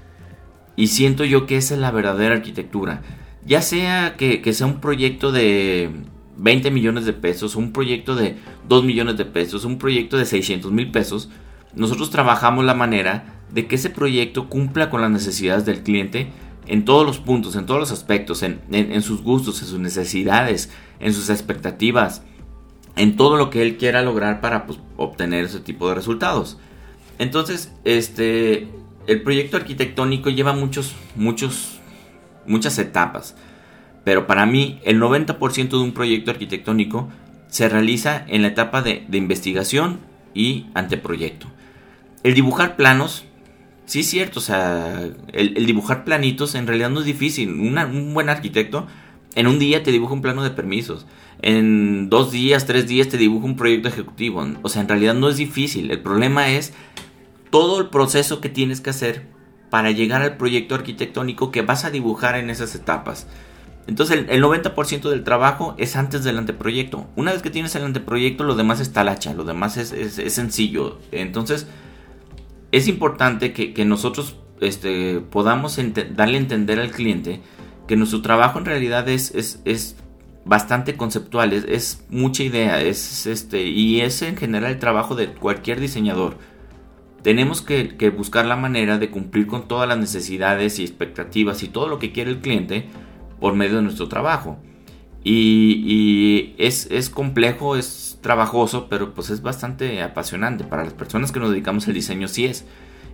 Y 0.77 0.87
siento 0.87 1.25
yo 1.25 1.45
que 1.45 1.57
esa 1.57 1.73
es 1.73 1.81
la 1.81 1.91
verdadera 1.91 2.35
arquitectura. 2.35 3.01
Ya 3.45 3.61
sea 3.61 4.15
que 4.15 4.53
sea 4.53 4.67
un 4.67 4.79
proyecto 4.79 5.33
de 5.33 5.89
20 6.39 6.71
millones 6.71 7.05
de 7.05 7.13
pesos, 7.13 7.55
un 7.55 7.71
proyecto 7.71 8.15
de 8.15 8.35
2 8.69 8.83
millones 8.85 9.17
de 9.17 9.25
pesos, 9.25 9.65
un 9.65 9.77
proyecto 9.77 10.15
de 10.15 10.25
600 10.25 10.71
mil 10.71 10.91
pesos, 10.91 11.29
nosotros 11.75 12.09
trabajamos 12.09 12.63
la 12.63 12.75
manera 12.75 13.41
de 13.51 13.67
que 13.67 13.75
ese 13.75 13.89
proyecto 13.89 14.47
cumpla 14.47 14.89
con 14.89 15.01
las 15.01 15.11
necesidades 15.11 15.65
del 15.65 15.83
cliente 15.83 16.31
en 16.67 16.85
todos 16.85 17.05
los 17.05 17.17
puntos, 17.17 17.55
en 17.55 17.65
todos 17.65 17.79
los 17.79 17.91
aspectos, 17.91 18.43
en, 18.43 19.01
sus 19.01 19.23
gustos, 19.23 19.61
en 19.61 19.67
sus 19.67 19.79
necesidades, 19.79 20.71
en 20.99 21.13
sus 21.13 21.31
expectativas, 21.31 22.21
en 22.95 23.15
todo 23.15 23.37
lo 23.37 23.49
que 23.49 23.63
él 23.63 23.77
quiera 23.77 24.03
lograr 24.03 24.39
para 24.39 24.67
pues, 24.67 24.79
obtener 24.95 25.45
ese 25.45 25.59
tipo 25.59 25.89
de 25.89 25.95
resultados. 25.95 26.59
Entonces, 27.17 27.73
este, 27.85 28.67
el 29.07 29.23
proyecto 29.23 29.57
arquitectónico 29.57 30.29
lleva 30.29 30.53
muchos, 30.53 30.93
muchos, 31.15 31.79
muchas 32.45 32.77
etapas. 32.77 33.35
Pero 34.03 34.27
para 34.27 34.45
mí 34.45 34.79
el 34.83 35.01
90% 35.01 35.69
de 35.69 35.77
un 35.77 35.91
proyecto 35.91 36.29
arquitectónico 36.31 37.09
se 37.49 37.67
realiza 37.69 38.23
en 38.27 38.43
la 38.43 38.49
etapa 38.49 38.81
de, 38.81 39.05
investigación 39.11 39.99
y 40.33 40.67
anteproyecto. 40.73 41.47
El 42.23 42.33
dibujar 42.33 42.75
planos, 42.75 43.25
sí 43.85 44.01
es 44.01 44.09
cierto, 44.09 44.39
o 44.39 44.43
sea, 44.43 45.03
el, 45.33 45.65
dibujar 45.65 46.05
planitos 46.05 46.55
en 46.55 46.67
realidad 46.67 46.89
no 46.89 46.99
es 46.99 47.05
difícil. 47.05 47.49
un 47.51 48.13
buen 48.13 48.29
arquitecto 48.29 48.87
en 49.35 49.47
un 49.47 49.59
día 49.59 49.83
te 49.83 49.91
dibuja 49.91 50.13
un 50.13 50.21
plano 50.21 50.43
de 50.43 50.49
permisos. 50.49 51.05
En 51.41 52.09
dos 52.09 52.31
días, 52.31 52.65
tres 52.65 52.87
días 52.87 53.07
te 53.07 53.17
dibuja 53.17 53.45
un 53.45 53.55
proyecto 53.55 53.87
ejecutivo. 53.87 54.45
O 54.61 54.69
sea, 54.69 54.81
en 54.81 54.89
realidad 54.89 55.13
no 55.13 55.29
es 55.29 55.37
difícil. 55.37 55.91
El 55.91 56.01
problema 56.01 56.49
es 56.49 56.73
todo 57.49 57.79
el 57.79 57.87
proceso 57.89 58.41
que 58.41 58.49
tienes 58.49 58.81
que 58.81 58.89
hacer 58.89 59.27
para 59.69 59.91
llegar 59.91 60.21
al 60.21 60.37
proyecto 60.37 60.75
arquitectónico 60.75 61.51
que 61.51 61.61
vas 61.61 61.85
a 61.85 61.91
dibujar 61.91 62.35
en 62.35 62.49
esas 62.49 62.75
etapas. 62.75 63.27
Entonces 63.89 64.25
el, 64.29 64.43
90% 64.43 65.09
del 65.09 65.23
trabajo 65.23 65.73
es 65.79 65.95
antes 65.95 66.23
del 66.23 66.37
anteproyecto. 66.37 67.07
Una 67.15 67.33
vez 67.33 67.41
que 67.41 67.49
tienes 67.49 67.73
el 67.75 67.83
anteproyecto, 67.83 68.43
lo 68.43 68.53
demás 68.53 68.79
es 68.79 68.93
talacha, 68.93 69.33
lo 69.33 69.45
demás 69.45 69.77
es, 69.77 70.13
sencillo. 70.31 70.99
Entonces 71.11 71.65
es 72.71 72.87
importante 72.87 73.51
que, 73.51 73.85
nosotros 73.85 74.35
este, 74.61 75.21
podamos 75.21 75.79
darle 76.15 76.37
a 76.37 76.39
entender 76.39 76.79
al 76.79 76.91
cliente 76.91 77.41
que 77.87 77.95
nuestro 77.95 78.21
trabajo 78.21 78.59
en 78.59 78.65
realidad 78.65 79.09
es, 79.09 79.33
es, 79.65 79.95
bastante 80.45 80.95
conceptual, 80.95 81.51
es, 81.51 82.05
mucha 82.09 82.43
idea, 82.43 82.81
es 82.81 83.25
este, 83.25 83.63
y 83.63 84.01
es 84.01 84.21
en 84.21 84.37
general 84.37 84.73
el 84.73 84.79
trabajo 84.79 85.15
de 85.15 85.29
cualquier 85.29 85.79
diseñador. 85.79 86.37
Tenemos 87.23 87.63
que, 87.63 88.13
buscar 88.15 88.45
la 88.45 88.55
manera 88.55 88.99
de 88.99 89.09
cumplir 89.09 89.47
con 89.47 89.67
todas 89.67 89.89
las 89.89 89.97
necesidades 89.97 90.77
y 90.77 90.83
expectativas 90.83 91.63
y 91.63 91.69
todo 91.69 91.87
lo 91.87 91.97
que 91.97 92.11
quiere 92.11 92.29
el 92.29 92.39
cliente 92.39 92.87
por 93.39 93.55
medio 93.55 93.77
de 93.77 93.81
nuestro 93.83 94.07
trabajo. 94.07 94.57
Y, 95.23 96.53
es, 96.57 96.87
es, 96.91 97.09
complejo, 97.09 97.75
es 97.75 98.17
trabajoso, 98.21 98.87
pero 98.89 99.13
pues 99.13 99.29
es 99.29 99.41
bastante 99.41 100.01
apasionante. 100.01 100.63
Para 100.63 100.83
las 100.83 100.93
personas 100.93 101.31
que 101.31 101.39
nos 101.39 101.51
dedicamos 101.51 101.87
al 101.87 101.93
diseño 101.93 102.27
sí 102.27 102.45
es. 102.45 102.65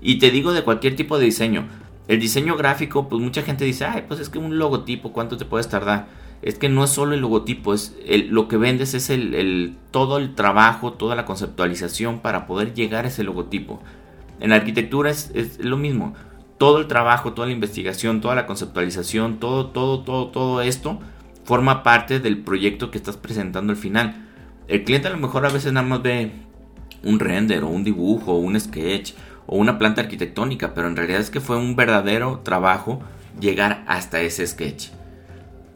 Y 0.02 0.20
te 0.20 0.32
digo 0.32 0.54
de 0.54 0.64
cualquier 0.64 0.96
tipo 0.96 1.18
de 1.18 1.26
diseño. 1.26 1.68
El 2.08 2.20
diseño 2.20 2.56
gráfico, 2.56 3.10
pues 3.10 3.22
mucha 3.22 3.42
gente 3.42 3.66
dice, 3.66 3.86
ay, 3.86 4.04
pues 4.08 4.20
es 4.20 4.30
que 4.30 4.38
un 4.38 4.60
logotipo, 4.60 5.12
¿cuánto 5.12 5.38
te 5.38 5.46
puedes 5.46 5.68
tardar? 5.68 6.08
es 6.46 6.60
que 6.60 6.70
no 6.70 6.84
es 6.84 6.92
solo 6.92 7.16
el 7.16 7.22
logotipo, 7.22 7.74
es 7.74 7.96
lo 8.30 8.48
que 8.48 8.58
vendes 8.58 8.94
es 8.94 9.10
el, 9.10 9.76
todo 9.90 10.20
el 10.20 10.36
trabajo, 10.36 10.94
toda 10.94 11.16
la 11.16 11.26
conceptualización 11.26 12.20
para 12.20 12.46
poder 12.46 12.76
llegar 12.76 13.06
a 13.06 13.08
ese 13.08 13.24
logotipo. 13.24 13.82
En 14.40 14.52
arquitectura 14.52 15.10
es, 15.10 15.58
lo 15.60 15.76
mismo, 15.76 16.14
todo 16.58 16.80
el 16.80 16.88
trabajo, 16.88 17.34
toda 17.34 17.48
la 17.48 17.54
investigación, 17.54 18.22
toda 18.22 18.36
la 18.36 18.46
conceptualización, 18.46 19.40
todo, 19.40 19.68
todo, 19.68 20.02
todo, 20.04 20.28
todo 20.28 20.62
esto 20.62 21.00
forma 21.44 21.84
parte 21.84 22.20
del 22.20 22.40
proyecto 22.40 22.92
que 22.92 22.98
estás 22.98 23.18
presentando 23.18 23.72
al 23.72 23.78
final. 23.78 24.28
El 24.68 24.84
cliente 24.84 25.08
a 25.08 25.12
lo 25.12 25.18
mejor 25.18 25.46
a 25.46 25.50
veces 25.50 25.72
nada 25.74 25.86
más 25.86 26.02
ve 26.02 26.32
un 27.04 27.20
render 27.20 27.64
o 27.64 27.68
un 27.68 27.84
dibujo 27.84 28.34
o 28.34 28.38
un 28.38 28.60
sketch 28.60 29.14
o 29.46 29.58
una 29.58 29.78
planta 29.78 30.02
arquitectónica, 30.02 30.74
pero 30.74 30.88
en 30.88 30.96
realidad 30.96 31.22
es 31.22 31.30
que 31.30 31.40
fue 31.40 31.58
un 31.58 31.76
verdadero 31.76 32.42
trabajo 32.44 33.02
llegar 33.40 33.84
hasta 33.88 34.22
ese 34.22 34.48
sketch. 34.48 34.88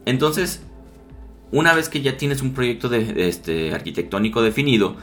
Entonces, 0.06 0.62
una 1.52 1.72
vez 1.74 1.88
que 1.88 2.00
ya 2.00 2.16
tienes 2.16 2.42
un 2.42 2.52
proyecto 2.52 2.88
de, 2.88 3.28
este, 3.28 3.72
arquitectónico 3.74 4.42
definido, 4.42 4.96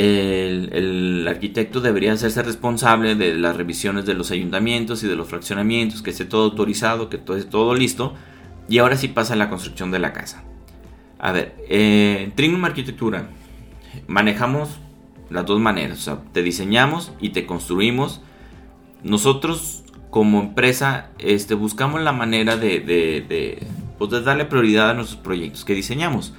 el, 0.00 1.26
arquitecto 1.28 1.80
debería 1.80 2.12
hacerse 2.12 2.42
responsable 2.42 3.14
de 3.14 3.34
las 3.34 3.56
revisiones 3.56 4.06
de 4.06 4.14
los 4.14 4.30
ayuntamientos 4.30 5.02
y 5.02 5.08
de 5.08 5.16
los 5.16 5.28
fraccionamientos, 5.28 6.02
que 6.02 6.10
esté 6.10 6.24
todo 6.24 6.44
autorizado, 6.44 7.08
que 7.08 7.18
todo 7.18 7.36
esté 7.36 7.50
todo 7.50 7.74
listo, 7.74 8.14
y 8.68 8.78
ahora 8.78 8.96
sí 8.96 9.08
pasa 9.08 9.36
la 9.36 9.50
construcción 9.50 9.90
de 9.90 9.98
la 9.98 10.12
casa. 10.12 10.44
A 11.18 11.32
ver, 11.32 11.54
eh, 11.68 12.32
Arquitectura 12.62 13.28
manejamos 14.06 14.70
las 15.28 15.44
dos 15.46 15.60
maneras, 15.60 15.98
o 15.98 16.02
sea, 16.02 16.18
te 16.32 16.42
diseñamos 16.42 17.12
y 17.20 17.30
te 17.30 17.46
construimos. 17.46 18.20
Nosotros 19.02 19.84
como 20.10 20.40
empresa 20.40 21.10
este, 21.18 21.54
buscamos 21.54 22.00
la 22.00 22.12
manera 22.12 22.56
de, 22.56 23.66
pues, 23.98 24.24
darle 24.24 24.44
prioridad 24.44 24.90
a 24.90 24.94
nuestros 24.94 25.20
proyectos 25.20 25.64
que 25.64 25.74
diseñamos. 25.74 26.32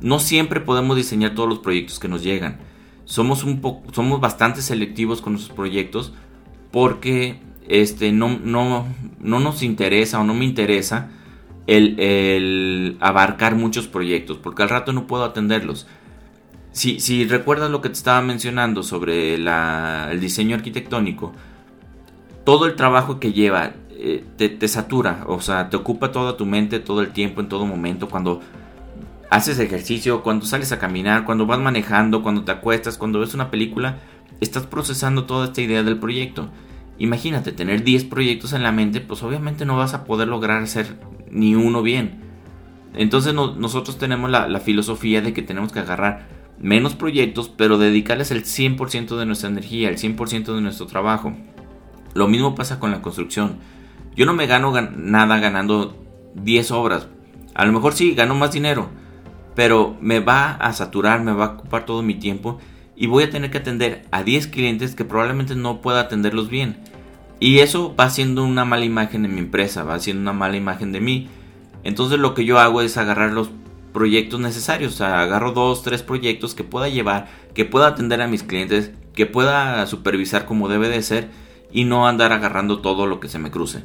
No 0.00 0.18
siempre 0.18 0.60
podemos 0.60 0.96
diseñar 0.96 1.34
todos 1.34 1.48
los 1.48 1.58
proyectos 1.60 1.98
que 1.98 2.08
nos 2.08 2.22
llegan. 2.22 2.58
Somos, 3.06 3.42
un 3.42 3.60
poco, 3.62 3.90
somos 3.94 4.20
bastante 4.20 4.60
selectivos 4.60 5.22
con 5.22 5.32
nuestros 5.32 5.56
proyectos 5.56 6.12
porque 6.70 7.40
este, 7.68 8.12
no, 8.12 8.38
no, 8.38 8.86
no 9.18 9.40
nos 9.40 9.62
interesa 9.62 10.20
o 10.20 10.24
no 10.24 10.34
me 10.34 10.44
interesa 10.44 11.08
el, 11.66 12.96
abarcar 13.00 13.54
muchos 13.54 13.88
proyectos 13.88 14.36
porque 14.36 14.62
al 14.62 14.68
rato 14.68 14.92
no 14.92 15.06
puedo 15.06 15.24
atenderlos. 15.24 15.86
Si, 16.72 17.00
si 17.00 17.24
recuerdas 17.24 17.70
lo 17.70 17.80
que 17.80 17.88
te 17.88 17.94
estaba 17.94 18.20
mencionando 18.20 18.82
sobre 18.82 19.36
el 19.36 20.20
diseño 20.20 20.56
arquitectónico, 20.56 21.32
todo 22.44 22.66
el 22.66 22.76
trabajo 22.76 23.18
que 23.18 23.32
lleva 23.32 23.72
eh, 23.98 24.22
te, 24.36 24.68
satura, 24.68 25.24
o 25.26 25.40
sea, 25.40 25.70
te 25.70 25.76
ocupa 25.76 26.12
toda 26.12 26.36
tu 26.36 26.44
mente 26.44 26.80
todo 26.80 27.00
el 27.00 27.12
tiempo, 27.12 27.40
en 27.40 27.48
todo 27.48 27.64
momento, 27.64 28.08
cuando 28.08 28.40
haces 29.30 29.58
ejercicio, 29.58 30.22
cuando 30.22 30.46
sales 30.46 30.72
a 30.72 30.78
caminar, 30.78 31.24
cuando 31.24 31.46
vas 31.46 31.58
manejando, 31.58 32.22
cuando 32.22 32.44
te 32.44 32.52
acuestas, 32.52 32.98
cuando 32.98 33.20
ves 33.20 33.34
una 33.34 33.50
película, 33.50 33.98
estás 34.40 34.66
procesando 34.66 35.24
toda 35.24 35.46
esta 35.46 35.60
idea 35.60 35.82
del 35.82 35.98
proyecto. 35.98 36.50
Imagínate, 36.98 37.52
tener 37.52 37.84
10 37.84 38.04
proyectos 38.04 38.52
en 38.52 38.62
la 38.62 38.72
mente, 38.72 39.00
pues 39.00 39.22
obviamente 39.22 39.66
no 39.66 39.76
vas 39.76 39.94
a 39.94 40.04
poder 40.04 40.28
lograr 40.28 40.62
hacer 40.62 40.98
ni 41.30 41.54
uno 41.54 41.82
bien. 41.82 42.20
Entonces 42.94 43.34
nosotros 43.34 43.98
tenemos 43.98 44.30
la, 44.30 44.60
filosofía 44.60 45.20
de 45.20 45.34
que 45.34 45.42
tenemos 45.42 45.72
que 45.72 45.80
agarrar 45.80 46.28
menos 46.58 46.94
proyectos, 46.94 47.50
pero 47.54 47.76
dedicarles 47.76 48.30
el 48.30 48.44
100% 48.44 49.16
de 49.16 49.26
nuestra 49.26 49.50
energía, 49.50 49.90
el 49.90 49.98
100% 49.98 50.54
de 50.54 50.60
nuestro 50.62 50.86
trabajo. 50.86 51.34
Lo 52.14 52.28
mismo 52.28 52.54
pasa 52.54 52.80
con 52.80 52.90
la 52.90 53.02
construcción. 53.02 53.58
Yo 54.14 54.24
no 54.24 54.32
me 54.32 54.46
gano 54.46 54.72
nada 54.96 55.38
ganando 55.38 56.02
10 56.36 56.70
obras. 56.70 57.08
A 57.54 57.66
lo 57.66 57.72
mejor 57.72 57.92
sí, 57.92 58.14
gano 58.14 58.34
más 58.34 58.52
dinero. 58.52 58.88
Pero 59.56 59.96
me 60.00 60.20
va 60.20 60.52
a 60.52 60.72
saturar, 60.72 61.20
me 61.22 61.32
va 61.32 61.46
a 61.46 61.52
ocupar 61.54 61.84
todo 61.84 62.02
mi 62.02 62.14
tiempo. 62.14 62.58
Y 62.94 63.08
voy 63.08 63.24
a 63.24 63.30
tener 63.30 63.50
que 63.50 63.58
atender 63.58 64.06
a 64.12 64.22
10 64.22 64.46
clientes 64.46 64.94
que 64.94 65.04
probablemente 65.04 65.56
no 65.56 65.80
pueda 65.80 66.00
atenderlos 66.00 66.48
bien. 66.48 66.76
Y 67.40 67.58
eso 67.58 67.94
va 67.98 68.04
haciendo 68.04 68.44
una 68.44 68.64
mala 68.64 68.84
imagen 68.84 69.22
de 69.22 69.28
mi 69.28 69.40
empresa, 69.40 69.82
va 69.82 69.94
haciendo 69.94 70.22
una 70.22 70.32
mala 70.32 70.56
imagen 70.56 70.92
de 70.92 71.00
mí. 71.00 71.28
Entonces 71.82 72.18
lo 72.18 72.34
que 72.34 72.44
yo 72.44 72.58
hago 72.58 72.80
es 72.80 72.96
agarrar 72.96 73.32
los 73.32 73.50
proyectos 73.92 74.40
necesarios. 74.40 74.94
O 74.94 74.96
sea, 74.96 75.22
agarro 75.22 75.52
dos, 75.52 75.82
tres 75.82 76.02
proyectos 76.02 76.54
que 76.54 76.64
pueda 76.64 76.88
llevar, 76.88 77.28
que 77.54 77.64
pueda 77.64 77.88
atender 77.88 78.20
a 78.22 78.28
mis 78.28 78.42
clientes, 78.42 78.92
que 79.14 79.26
pueda 79.26 79.86
supervisar 79.86 80.44
como 80.46 80.68
debe 80.68 80.88
de 80.88 81.02
ser 81.02 81.30
y 81.72 81.84
no 81.84 82.06
andar 82.06 82.32
agarrando 82.32 82.80
todo 82.80 83.06
lo 83.06 83.20
que 83.20 83.28
se 83.28 83.38
me 83.38 83.50
cruce. 83.50 83.82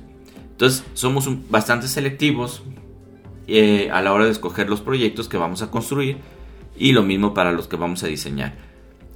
Entonces 0.51 0.83
somos 0.93 1.29
bastante 1.49 1.87
selectivos 1.87 2.61
eh, 3.57 3.89
a 3.91 4.01
la 4.01 4.13
hora 4.13 4.25
de 4.25 4.31
escoger 4.31 4.69
los 4.69 4.81
proyectos 4.81 5.27
que 5.29 5.37
vamos 5.37 5.61
a 5.61 5.71
construir 5.71 6.17
y 6.77 6.91
lo 6.93 7.03
mismo 7.03 7.33
para 7.33 7.51
los 7.51 7.67
que 7.67 7.75
vamos 7.75 8.03
a 8.03 8.07
diseñar. 8.07 8.55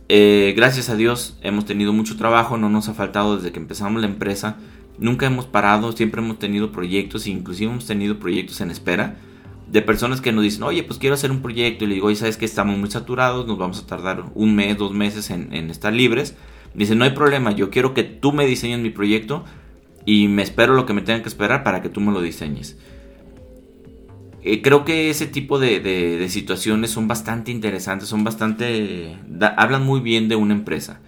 Eh, 0.07 0.53
gracias 0.55 0.89
a 0.89 0.95
Dios 0.95 1.37
hemos 1.41 1.65
tenido 1.65 1.91
mucho 1.93 2.17
trabajo, 2.17 2.57
no 2.57 2.69
nos 2.69 2.89
ha 2.89 2.93
faltado 2.93 3.37
desde 3.37 3.51
que 3.51 3.59
empezamos 3.59 4.01
la 4.01 4.07
empresa, 4.07 4.57
nunca 4.99 5.25
hemos 5.25 5.45
parado, 5.45 5.91
siempre 5.91 6.21
hemos 6.21 6.37
tenido 6.37 6.71
proyectos, 6.71 7.27
inclusive 7.27 7.71
hemos 7.71 7.87
tenido 7.87 8.19
proyectos 8.19 8.61
en 8.61 8.71
espera 8.71 9.17
de 9.67 9.81
personas 9.81 10.21
que 10.21 10.31
nos 10.31 10.43
dicen, 10.43 10.63
oye, 10.63 10.83
pues 10.83 10.99
quiero 10.99 11.15
hacer 11.15 11.31
un 11.31 11.41
proyecto 11.41 11.85
y 11.85 11.87
le 11.87 11.95
digo, 11.95 12.07
oye, 12.07 12.15
sabes 12.15 12.37
que 12.37 12.45
estamos 12.45 12.77
muy 12.77 12.91
saturados, 12.91 13.47
nos 13.47 13.57
vamos 13.57 13.81
a 13.81 13.87
tardar 13.87 14.25
un 14.35 14.55
mes, 14.55 14.77
dos 14.77 14.91
meses 14.91 15.31
en, 15.31 15.51
en 15.53 15.71
estar 15.71 15.91
libres 15.91 16.35
Dice, 16.75 16.95
no 16.95 17.05
hay 17.05 17.11
problema, 17.11 17.51
yo 17.51 17.69
quiero 17.69 17.93
que 17.93 18.03
tú 18.03 18.33
me 18.33 18.45
diseñes 18.45 18.79
mi 18.79 18.89
proyecto 18.89 19.45
y 20.05 20.27
me 20.27 20.43
espero 20.43 20.73
lo 20.73 20.85
que 20.85 20.93
me 20.93 21.01
tengan 21.01 21.21
que 21.21 21.29
esperar 21.29 21.63
para 21.63 21.81
que 21.81 21.89
tú 21.89 22.01
me 22.01 22.11
lo 22.11 22.21
diseñes. 22.21 22.77
Eh, 24.47 24.61
creo 24.61 24.85
que 24.85 25.09
ese 25.09 25.25
tipo 25.25 25.57
de, 25.57 26.27
situaciones 26.29 26.91
son 26.91 27.07
bastante 27.07 27.51
interesantes, 27.51 28.07
son 28.07 28.23
bastante... 28.23 29.17
hablan 29.57 29.83
muy 29.83 30.01
bien 30.01 30.29
de 30.29 30.35
una 30.35 30.53
empresa. 30.53 31.01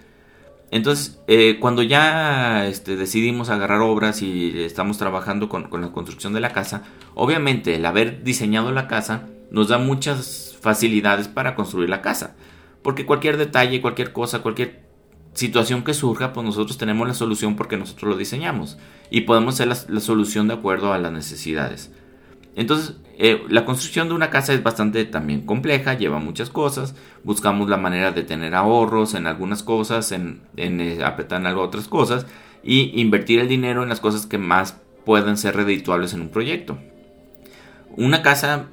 Entonces, 0.71 1.21
eh, 1.27 1.57
cuando 1.59 1.83
ya 1.83 2.67
este, 2.67 2.95
decidimos 2.95 3.49
agarrar 3.49 3.81
obras 3.81 4.23
y 4.23 4.59
estamos 4.63 4.97
trabajando 4.97 5.49
con, 5.49 5.69
con 5.69 5.81
la 5.81 5.91
construcción 5.91 6.33
de 6.33 6.41
la 6.41 6.51
casa, 6.51 6.83
obviamente 7.13 7.75
el 7.75 7.85
haber 7.85 8.23
diseñado 8.23 8.71
la 8.71 8.87
casa 8.87 9.27
nos 9.51 9.67
da 9.67 9.77
muchas 9.77 10.57
facilidades 10.59 11.27
para 11.27 11.53
construir 11.53 11.89
la 11.89 12.01
casa. 12.01 12.35
Porque 12.81 13.05
cualquier 13.05 13.37
detalle, 13.37 13.81
cualquier 13.81 14.13
cosa, 14.13 14.39
cualquier 14.41 14.87
situación 15.33 15.83
que 15.83 15.93
surja, 15.93 16.33
pues 16.33 16.43
nosotros 16.43 16.79
tenemos 16.79 17.07
la 17.07 17.13
solución 17.13 17.55
porque 17.55 17.77
nosotros 17.77 18.09
lo 18.09 18.17
diseñamos 18.17 18.79
y 19.11 19.21
podemos 19.21 19.53
hacer 19.53 19.67
la, 19.67 19.99
solución 19.99 20.47
de 20.47 20.55
acuerdo 20.55 20.91
a 20.91 20.97
las 20.97 21.11
necesidades. 21.11 21.91
Entonces, 22.57 22.95
eh, 23.19 23.43
la 23.49 23.65
construcción 23.65 24.09
de 24.09 24.15
una 24.15 24.31
casa 24.31 24.51
es 24.51 24.63
bastante 24.63 25.05
también 25.05 25.45
compleja, 25.45 25.93
lleva 25.93 26.17
muchas 26.17 26.49
cosas, 26.49 26.95
buscamos 27.23 27.69
la 27.69 27.77
manera 27.77 28.11
de 28.11 28.23
tener 28.23 28.55
ahorros 28.55 29.13
en 29.13 29.27
algunas 29.27 29.61
cosas, 29.61 30.11
en, 30.11 30.41
eh, 30.57 30.99
apretar 31.05 31.39
en 31.39 31.45
algo 31.45 31.61
otras 31.61 31.87
cosas 31.87 32.25
y 32.63 32.99
invertir 32.99 33.39
el 33.39 33.47
dinero 33.47 33.83
en 33.83 33.89
las 33.89 33.99
cosas 33.99 34.25
que 34.25 34.39
más 34.39 34.81
pueden 35.05 35.37
ser 35.37 35.55
redituables 35.55 36.15
en 36.15 36.21
un 36.21 36.29
proyecto. 36.29 36.79
Una 37.95 38.23
casa 38.23 38.65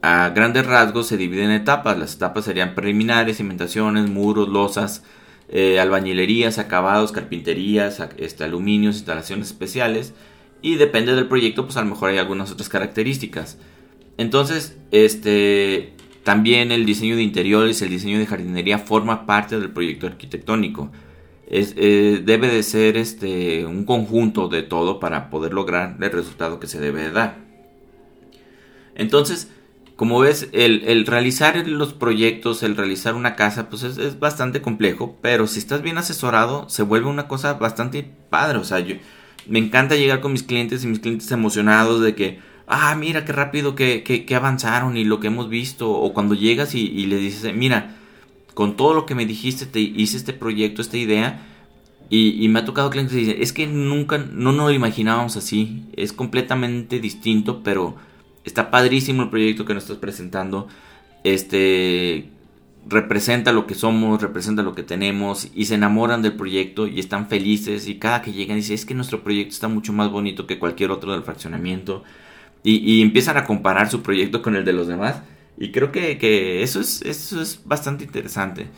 a 0.00 0.30
grandes 0.30 0.64
rasgos 0.64 1.06
se 1.06 1.18
divide 1.18 1.44
en 1.44 1.50
etapas, 1.50 1.98
las 1.98 2.14
etapas 2.14 2.46
serían 2.46 2.74
preliminares, 2.74 3.36
cimentaciones, 3.36 4.08
muros, 4.08 4.48
losas, 4.48 5.04
eh, 5.50 5.78
albañilerías, 5.78 6.58
acabados, 6.58 7.12
carpinterías, 7.12 8.02
este, 8.16 8.44
aluminios, 8.44 8.96
instalaciones 8.96 9.48
especiales. 9.48 10.14
Y 10.62 10.76
depende 10.76 11.14
del 11.14 11.26
proyecto, 11.26 11.64
pues 11.64 11.76
a 11.76 11.82
lo 11.82 11.90
mejor 11.90 12.10
hay 12.10 12.18
algunas 12.18 12.50
otras 12.50 12.68
características. 12.68 13.58
Entonces, 14.16 14.78
este, 14.92 15.92
también 16.22 16.70
el 16.70 16.86
diseño 16.86 17.16
de 17.16 17.22
interiores, 17.22 17.82
el 17.82 17.90
diseño 17.90 18.18
de 18.18 18.26
jardinería 18.26 18.78
forma 18.78 19.26
parte 19.26 19.58
del 19.58 19.70
proyecto 19.70 20.06
arquitectónico. 20.06 20.90
Es, 21.48 21.74
eh, 21.76 22.22
debe 22.24 22.48
de 22.48 22.62
ser 22.62 22.96
este, 22.96 23.66
un 23.66 23.84
conjunto 23.84 24.48
de 24.48 24.62
todo 24.62 25.00
para 25.00 25.28
poder 25.28 25.52
lograr 25.52 25.96
el 26.00 26.10
resultado 26.10 26.60
que 26.60 26.68
se 26.68 26.80
debe 26.80 27.02
de 27.02 27.10
dar. 27.10 27.38
Entonces, 28.94 29.48
como 29.96 30.18
ves, 30.20 30.48
el, 30.52 31.06
realizar 31.06 31.66
los 31.68 31.92
proyectos, 31.92 32.62
el 32.62 32.76
realizar 32.76 33.14
una 33.14 33.36
casa, 33.36 33.68
pues 33.68 33.82
es, 33.82 34.18
bastante 34.18 34.62
complejo, 34.62 35.16
pero 35.20 35.46
si 35.46 35.58
estás 35.58 35.82
bien 35.82 35.98
asesorado, 35.98 36.68
se 36.68 36.82
vuelve 36.82 37.08
una 37.08 37.28
cosa 37.28 37.54
bastante 37.54 38.02
padre. 38.30 38.58
O 38.58 38.64
sea, 38.64 38.80
yo, 38.80 38.96
me 39.46 39.58
encanta 39.58 39.96
llegar 39.96 40.20
con 40.20 40.32
mis 40.32 40.42
clientes 40.42 40.84
y 40.84 40.86
mis 40.86 41.00
clientes 41.00 41.30
emocionados 41.30 42.00
de 42.00 42.14
que, 42.14 42.40
ah, 42.66 42.94
mira 42.94 43.24
qué 43.24 43.32
rápido 43.32 43.74
que, 43.74 44.26
avanzaron 44.34 44.96
y 44.96 45.04
lo 45.04 45.20
que 45.20 45.28
hemos 45.28 45.48
visto. 45.48 45.90
O 45.90 46.12
cuando 46.12 46.34
llegas 46.34 46.74
y, 46.74 46.80
y 46.80 47.06
le 47.06 47.16
dices, 47.16 47.54
mira, 47.54 47.96
con 48.54 48.76
todo 48.76 48.94
lo 48.94 49.06
que 49.06 49.14
me 49.14 49.26
dijiste, 49.26 49.66
te 49.66 49.80
hice 49.80 50.16
este 50.16 50.32
proyecto, 50.32 50.82
esta 50.82 50.96
idea. 50.96 51.48
Y, 52.14 52.46
me 52.48 52.58
ha 52.58 52.64
tocado 52.66 52.90
clientes 52.90 53.14
que 53.14 53.20
dicen, 53.20 53.36
es 53.40 53.54
que 53.54 53.66
nunca, 53.66 54.18
no 54.18 54.52
nos 54.52 54.66
lo 54.66 54.70
imaginábamos 54.72 55.38
así. 55.38 55.84
Es 55.96 56.12
completamente 56.12 57.00
distinto, 57.00 57.62
pero 57.62 57.96
está 58.44 58.70
padrísimo 58.70 59.22
el 59.22 59.30
proyecto 59.30 59.64
que 59.64 59.72
nos 59.72 59.84
estás 59.84 59.96
presentando. 59.96 60.68
Este 61.24 62.28
representa 62.86 63.52
lo 63.52 63.66
que 63.66 63.74
somos, 63.74 64.20
representa 64.20 64.62
lo 64.62 64.74
que 64.74 64.82
tenemos 64.82 65.48
y 65.54 65.66
se 65.66 65.76
enamoran 65.76 66.22
del 66.22 66.34
proyecto 66.34 66.86
y 66.86 66.98
están 66.98 67.28
felices 67.28 67.88
y 67.88 67.98
cada 67.98 68.22
que 68.22 68.32
llegan 68.32 68.56
dicen 68.56 68.74
es 68.74 68.84
que 68.84 68.94
nuestro 68.94 69.22
proyecto 69.22 69.52
está 69.52 69.68
mucho 69.68 69.92
más 69.92 70.10
bonito 70.10 70.46
que 70.46 70.58
cualquier 70.58 70.90
otro 70.90 71.12
del 71.12 71.22
fraccionamiento 71.22 72.02
y, 72.64 73.02
empiezan 73.02 73.36
a 73.36 73.44
comparar 73.44 73.90
su 73.90 74.02
proyecto 74.02 74.40
con 74.40 74.54
el 74.54 74.64
de 74.64 74.72
los 74.72 74.86
demás 74.86 75.22
y 75.58 75.72
creo 75.72 75.90
que, 75.92 76.62
eso, 76.62 76.80
es, 76.80 77.02
eso 77.02 77.40
es 77.40 77.60
bastante 77.64 78.04
interesante. 78.04 78.68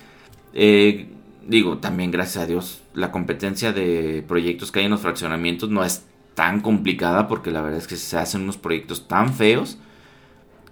Eh, 0.55 1.09
digo, 1.47 1.79
también 1.79 2.11
gracias 2.11 2.45
a 2.45 2.47
Dios, 2.47 2.83
la 2.95 3.13
competencia 3.13 3.73
de 3.73 4.25
proyectos 4.27 4.73
que 4.73 4.81
hay 4.81 4.87
en 4.87 4.91
los 4.91 5.01
fraccionamientos 5.01 5.71
no 5.71 5.85
es 5.85 6.05
tan 6.35 6.61
complicada 6.61 7.29
porque 7.29 7.51
la 7.51 7.61
verdad 7.63 7.79
es 7.79 7.87
que 7.87 7.97
se 7.97 8.17
hacen 8.17 8.43
unos 8.43 8.57
proyectos 8.57 9.07
tan 9.07 9.35
feos 9.35 9.79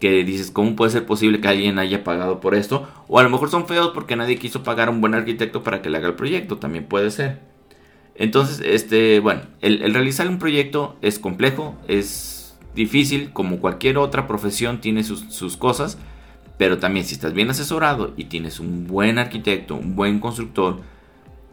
que 0.02 0.24
dices, 0.24 0.50
¿cómo 0.50 0.74
puede 0.74 0.90
ser 0.90 1.06
posible 1.06 1.40
que 1.40 1.46
alguien 1.46 1.78
haya 1.78 2.02
pagado 2.02 2.40
por 2.40 2.56
esto? 2.56 2.88
O 3.06 3.20
a 3.20 3.22
lo 3.22 3.30
mejor 3.30 3.50
son 3.50 3.68
feos 3.68 3.92
porque 3.94 4.16
nadie 4.16 4.36
quiso 4.36 4.64
pagar 4.64 4.88
a 4.88 4.90
un 4.90 5.00
buen 5.00 5.14
arquitecto 5.14 5.62
para 5.62 5.80
que 5.80 5.90
le 5.90 5.98
haga 5.98 6.08
el 6.08 6.14
proyecto, 6.14 6.56
también 6.56 6.86
puede 6.86 7.12
ser. 7.12 7.38
Entonces, 8.16 8.60
este, 8.64 9.20
bueno, 9.20 9.42
el 9.60 9.94
realizar 9.94 10.26
un 10.26 10.40
proyecto 10.40 10.96
es 11.02 11.20
complejo, 11.20 11.76
es 11.86 12.58
difícil, 12.74 13.32
como 13.32 13.58
cualquier 13.58 13.96
otra 13.96 14.26
profesión 14.26 14.80
tiene 14.80 15.04
sus, 15.04 15.56
cosas, 15.56 15.98
pero 16.58 16.78
también 16.78 17.06
si 17.06 17.14
estás 17.14 17.32
bien 17.32 17.48
asesorado 17.50 18.12
y 18.16 18.24
tienes 18.24 18.58
un 18.58 18.88
buen 18.88 19.20
arquitecto, 19.20 19.76
un 19.76 19.94
buen 19.94 20.18
constructor, 20.18 20.80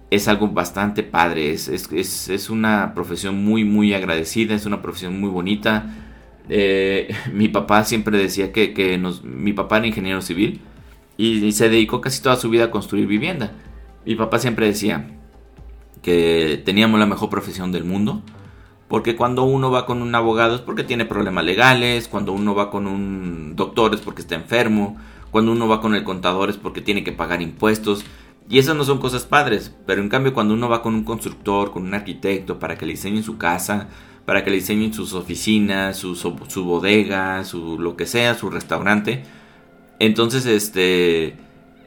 es 0.10 0.28
algo 0.28 0.48
bastante 0.48 1.04
padre, 1.04 1.52
es, 1.52 1.68
es, 1.68 2.50
una 2.50 2.96
profesión 2.96 3.44
muy, 3.46 3.64
muy 3.64 3.94
agradecida, 3.94 4.56
es 4.56 4.66
una 4.66 4.82
profesión 4.82 5.20
muy 5.20 5.30
bonita. 5.30 6.08
Eh, 6.50 7.14
mi 7.34 7.48
papá 7.48 7.84
siempre 7.86 8.18
decía 8.18 8.52
que, 8.52 9.00
mi 9.24 9.54
papá 9.54 9.78
era 9.78 9.88
ingeniero 9.88 10.22
civil 10.22 10.62
y, 11.18 11.52
se 11.52 11.70
dedicó 11.70 12.02
casi 12.02 12.22
toda 12.22 12.36
su 12.36 12.50
vida 12.50 12.66
a 12.66 12.72
construir 12.72 13.08
vivienda. 13.08 13.54
Mi 14.06 14.16
papá 14.16 14.40
siempre 14.40 14.66
decía 14.66 15.08
que 16.02 16.62
teníamos 16.66 17.00
la 17.00 17.06
mejor 17.06 17.30
profesión 17.30 17.72
del 17.72 17.84
mundo, 17.84 18.24
porque 18.88 19.16
cuando 19.16 19.44
uno 19.44 19.70
va 19.70 19.86
con 19.86 20.02
un 20.02 20.16
abogado 20.16 20.56
es 20.56 20.62
porque 20.62 20.84
tiene 20.84 21.06
problemas 21.06 21.46
legales, 21.46 22.08
cuando 22.08 22.34
uno 22.34 22.56
va 22.56 22.72
con 22.72 22.88
un 22.88 23.56
doctor 23.56 23.94
es 23.94 24.02
porque 24.02 24.22
está 24.22 24.36
enfermo, 24.36 24.98
cuando 25.30 25.52
uno 25.52 25.68
va 25.68 25.82
con 25.82 25.94
el 25.94 26.04
contador 26.04 26.50
es 26.50 26.58
porque 26.58 26.82
tiene 26.82 27.04
que 27.04 27.12
pagar 27.12 27.42
impuestos. 27.42 28.04
Y 28.50 28.58
esas 28.58 28.76
no 28.76 28.84
son 28.84 28.98
cosas 28.98 29.26
padres, 29.26 29.76
pero 29.86 30.02
en 30.02 30.10
cambio 30.10 30.34
cuando 30.34 30.56
uno 30.56 30.70
va 30.70 30.82
con 30.82 30.96
un 30.96 31.04
constructor, 31.04 31.70
con 31.72 31.84
un 31.84 31.94
arquitecto 31.94 32.58
para 32.58 32.78
que 32.78 32.88
le 32.88 32.94
diseñen 32.94 33.24
su 33.24 33.38
casa, 33.38 33.90
para 34.30 34.44
que 34.44 34.52
le 34.52 34.58
diseñen 34.58 34.94
sus 34.94 35.14
oficinas, 35.14 35.98
su, 35.98 36.16
su 36.16 36.64
bodega, 36.64 37.44
su 37.44 37.80
lo 37.80 37.98
que 37.98 38.06
sea, 38.06 38.36
su 38.36 38.52
restaurante, 38.52 39.24
entonces 39.98 40.46
este 40.46 41.36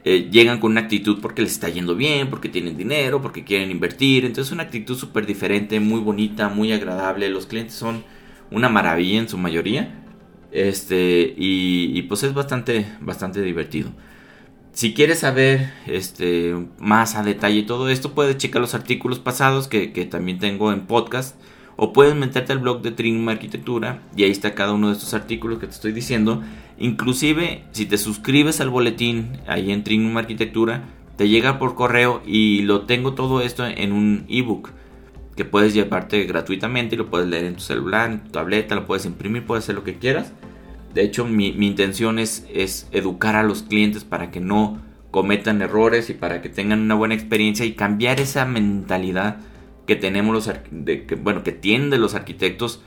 eh, 0.05 0.29
llegan 0.29 0.59
con 0.59 0.71
una 0.71 0.81
actitud 0.81 1.19
porque 1.21 1.41
les 1.41 1.53
está 1.53 1.69
yendo 1.69 1.95
bien, 1.95 2.29
porque 2.29 2.49
tienen 2.49 2.75
dinero, 2.75 3.21
porque 3.21 3.45
quieren 3.45 3.71
invertir. 3.71 4.25
Entonces 4.25 4.51
una 4.51 4.63
actitud 4.63 4.97
súper 4.97 5.25
diferente, 5.25 5.79
muy 5.79 6.01
bonita, 6.01 6.49
muy 6.49 6.73
agradable. 6.73 7.29
Los 7.29 7.45
clientes 7.45 7.75
son 7.75 8.03
una 8.51 8.67
maravilla 8.67 9.19
en 9.19 9.29
su 9.29 9.37
mayoría. 9.37 10.03
Este, 10.51 11.33
y, 11.37 12.01
pues 12.03 12.23
es 12.23 12.33
bastante, 12.33 12.85
bastante 12.99 13.41
divertido. 13.41 13.91
Si 14.73 14.93
quieres 14.93 15.19
saber 15.19 15.71
este, 15.87 16.53
más 16.79 17.15
a 17.15 17.23
detalle 17.23 17.63
todo 17.63 17.89
esto, 17.89 18.13
puedes 18.13 18.37
checar 18.37 18.61
los 18.61 18.73
artículos 18.73 19.19
pasados 19.19 19.67
que, 19.67 19.87
también 20.11 20.39
tengo 20.39 20.73
en 20.73 20.81
podcast. 20.85 21.35
O 21.75 21.93
puedes 21.93 22.15
meterte 22.15 22.51
al 22.51 22.59
blog 22.59 22.81
de 22.81 22.91
Trinum 22.91 23.29
Arquitectura 23.29 24.01
y 24.15 24.23
ahí 24.23 24.31
está 24.31 24.53
cada 24.53 24.73
uno 24.73 24.87
de 24.87 24.93
estos 24.93 25.13
artículos 25.13 25.59
que 25.59 25.67
te 25.67 25.73
estoy 25.73 25.91
diciendo. 25.91 26.43
Inclusive, 26.77 27.63
si 27.71 27.85
te 27.85 27.97
suscribes 27.97 28.61
al 28.61 28.69
boletín 28.69 29.39
ahí 29.47 29.71
en 29.71 29.83
Trinum 29.83 30.15
Arquitectura, 30.17 30.83
te 31.17 31.29
llega 31.29 31.59
por 31.59 31.75
correo 31.75 32.21
y 32.25 32.61
lo 32.63 32.81
tengo 32.81 33.13
todo 33.13 33.41
esto 33.41 33.65
en 33.65 33.91
un 33.91 34.25
ebook 34.29 34.71
que 35.35 35.45
puedes 35.45 35.73
llevarte 35.73 36.23
gratuitamente 36.25 36.95
y 36.95 36.97
lo 36.97 37.09
puedes 37.09 37.27
leer 37.27 37.45
en 37.45 37.55
tu 37.55 37.61
celular, 37.61 38.11
en 38.11 38.23
tu 38.23 38.31
tableta, 38.31 38.75
lo 38.75 38.85
puedes 38.85 39.05
imprimir, 39.05 39.45
puedes 39.45 39.65
hacer 39.65 39.75
lo 39.75 39.83
que 39.83 39.95
quieras. 39.95 40.31
De 40.93 41.03
hecho, 41.03 41.25
mi, 41.25 41.47
intención 41.47 42.19
es, 42.19 42.45
es, 42.53 42.87
educar 42.91 43.35
a 43.35 43.43
los 43.43 43.63
clientes 43.63 44.03
para 44.03 44.29
que 44.29 44.39
no 44.39 44.79
cometan 45.09 45.61
errores 45.61 46.09
y 46.09 46.13
para 46.13 46.41
que 46.41 46.49
tengan 46.49 46.81
una 46.81 46.95
buena 46.95 47.15
experiencia 47.15 47.65
y 47.65 47.73
cambiar 47.73 48.19
esa 48.19 48.45
mentalidad 48.45 49.37
que 49.85 49.95
tenemos 49.95 50.33
los 50.33 50.51
de, 50.71 51.05
que, 51.05 51.15
bueno 51.15 51.43
que 51.43 51.51
tienen 51.51 51.89
de 51.89 51.97
los 51.97 52.15
arquitectos 52.15 52.81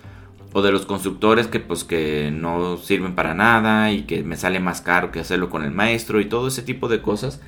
o 0.53 0.63
de 0.63 0.73
los 0.73 0.87
constructores 0.87 1.49
que 1.49 1.61
pues 1.61 1.85
que 1.85 2.31
no 2.31 2.79
sirven 2.79 3.15
para 3.15 3.35
nada 3.35 3.93
y 3.93 4.03
que 4.03 4.23
me 4.23 4.37
sale 4.37 4.61
más 4.61 4.81
caro 4.81 5.11
que 5.11 5.21
hacerlo 5.21 5.51
con 5.51 5.63
el 5.65 5.71
maestro 5.71 6.21
y 6.21 6.27
todo 6.27 6.49
ese 6.49 6.63
tipo 6.63 6.89
de 6.89 7.03
cosas. 7.03 7.41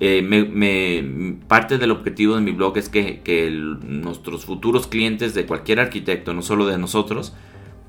Eh, 0.00 1.38
parte 1.46 1.78
del 1.78 1.92
objetivo 1.92 2.34
de 2.34 2.40
mi 2.40 2.50
blog 2.50 2.76
es 2.76 2.88
que, 2.88 3.50
nuestros 3.82 4.44
futuros 4.44 4.88
clientes 4.88 5.34
de 5.34 5.46
cualquier 5.46 5.78
arquitecto, 5.78 6.34
no 6.34 6.42
solo 6.42 6.66
de 6.66 6.78
nosotros, 6.78 7.32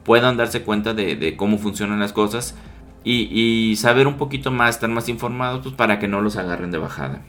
puedan 0.04 0.38
darse 0.38 0.62
cuenta 0.62 0.94
de, 0.94 1.36
cómo 1.36 1.58
funcionan 1.58 2.00
las 2.00 2.14
cosas 2.14 2.56
y, 3.04 3.76
saber 3.78 4.06
un 4.08 4.18
poquito 4.18 4.52
más, 4.52 4.76
estar 4.76 4.90
más 4.90 5.10
informados 5.10 5.62
pues, 5.64 5.76
para 5.76 5.98
que 5.98 6.08
no 6.08 6.22
los 6.22 6.38
agarren 6.38 6.72
de 6.72 6.78
bajada. 6.78 7.24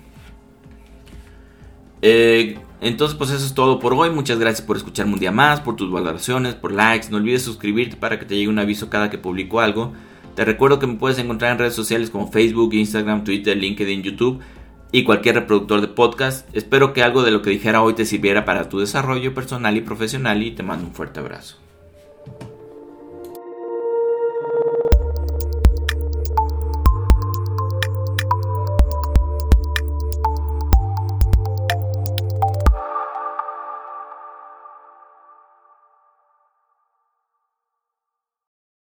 Eh, 2.02 2.58
entonces, 2.80 3.16
pues 3.16 3.30
eso 3.30 3.44
es 3.44 3.54
todo 3.54 3.78
por 3.78 3.94
hoy. 3.94 4.10
Muchas 4.10 4.38
gracias 4.38 4.66
por 4.66 4.76
escucharme 4.76 5.14
un 5.14 5.20
día 5.20 5.32
más, 5.32 5.60
por 5.60 5.76
tus 5.76 5.90
valoraciones, 5.90 6.54
por 6.54 6.72
likes. 6.72 7.08
No 7.10 7.16
olvides 7.16 7.42
suscribirte 7.42 7.96
para 7.96 8.18
que 8.18 8.26
te 8.26 8.36
llegue 8.36 8.48
un 8.48 8.58
aviso 8.58 8.90
cada 8.90 9.10
que 9.10 9.18
publico 9.18 9.60
algo. 9.60 9.92
Te 10.34 10.44
recuerdo 10.44 10.78
que 10.78 10.86
me 10.86 10.96
puedes 10.96 11.18
encontrar 11.18 11.52
en 11.52 11.58
redes 11.58 11.74
sociales 11.74 12.10
como 12.10 12.30
Facebook, 12.30 12.74
Instagram, 12.74 13.24
Twitter, 13.24 13.56
LinkedIn, 13.56 14.02
YouTube 14.02 14.40
y 14.92 15.04
cualquier 15.04 15.36
reproductor 15.36 15.80
de 15.80 15.88
podcast. 15.88 16.48
Espero 16.54 16.92
que 16.92 17.02
algo 17.02 17.22
de 17.22 17.30
lo 17.30 17.40
que 17.40 17.50
dijera 17.50 17.82
hoy 17.82 17.94
te 17.94 18.04
sirviera 18.04 18.44
para 18.44 18.68
tu 18.68 18.78
desarrollo 18.78 19.32
personal 19.32 19.76
y 19.76 19.80
profesional 19.80 20.42
y 20.42 20.50
te 20.50 20.62
mando 20.62 20.86
un 20.86 20.92
fuerte 20.92 21.20
abrazo. 21.20 21.65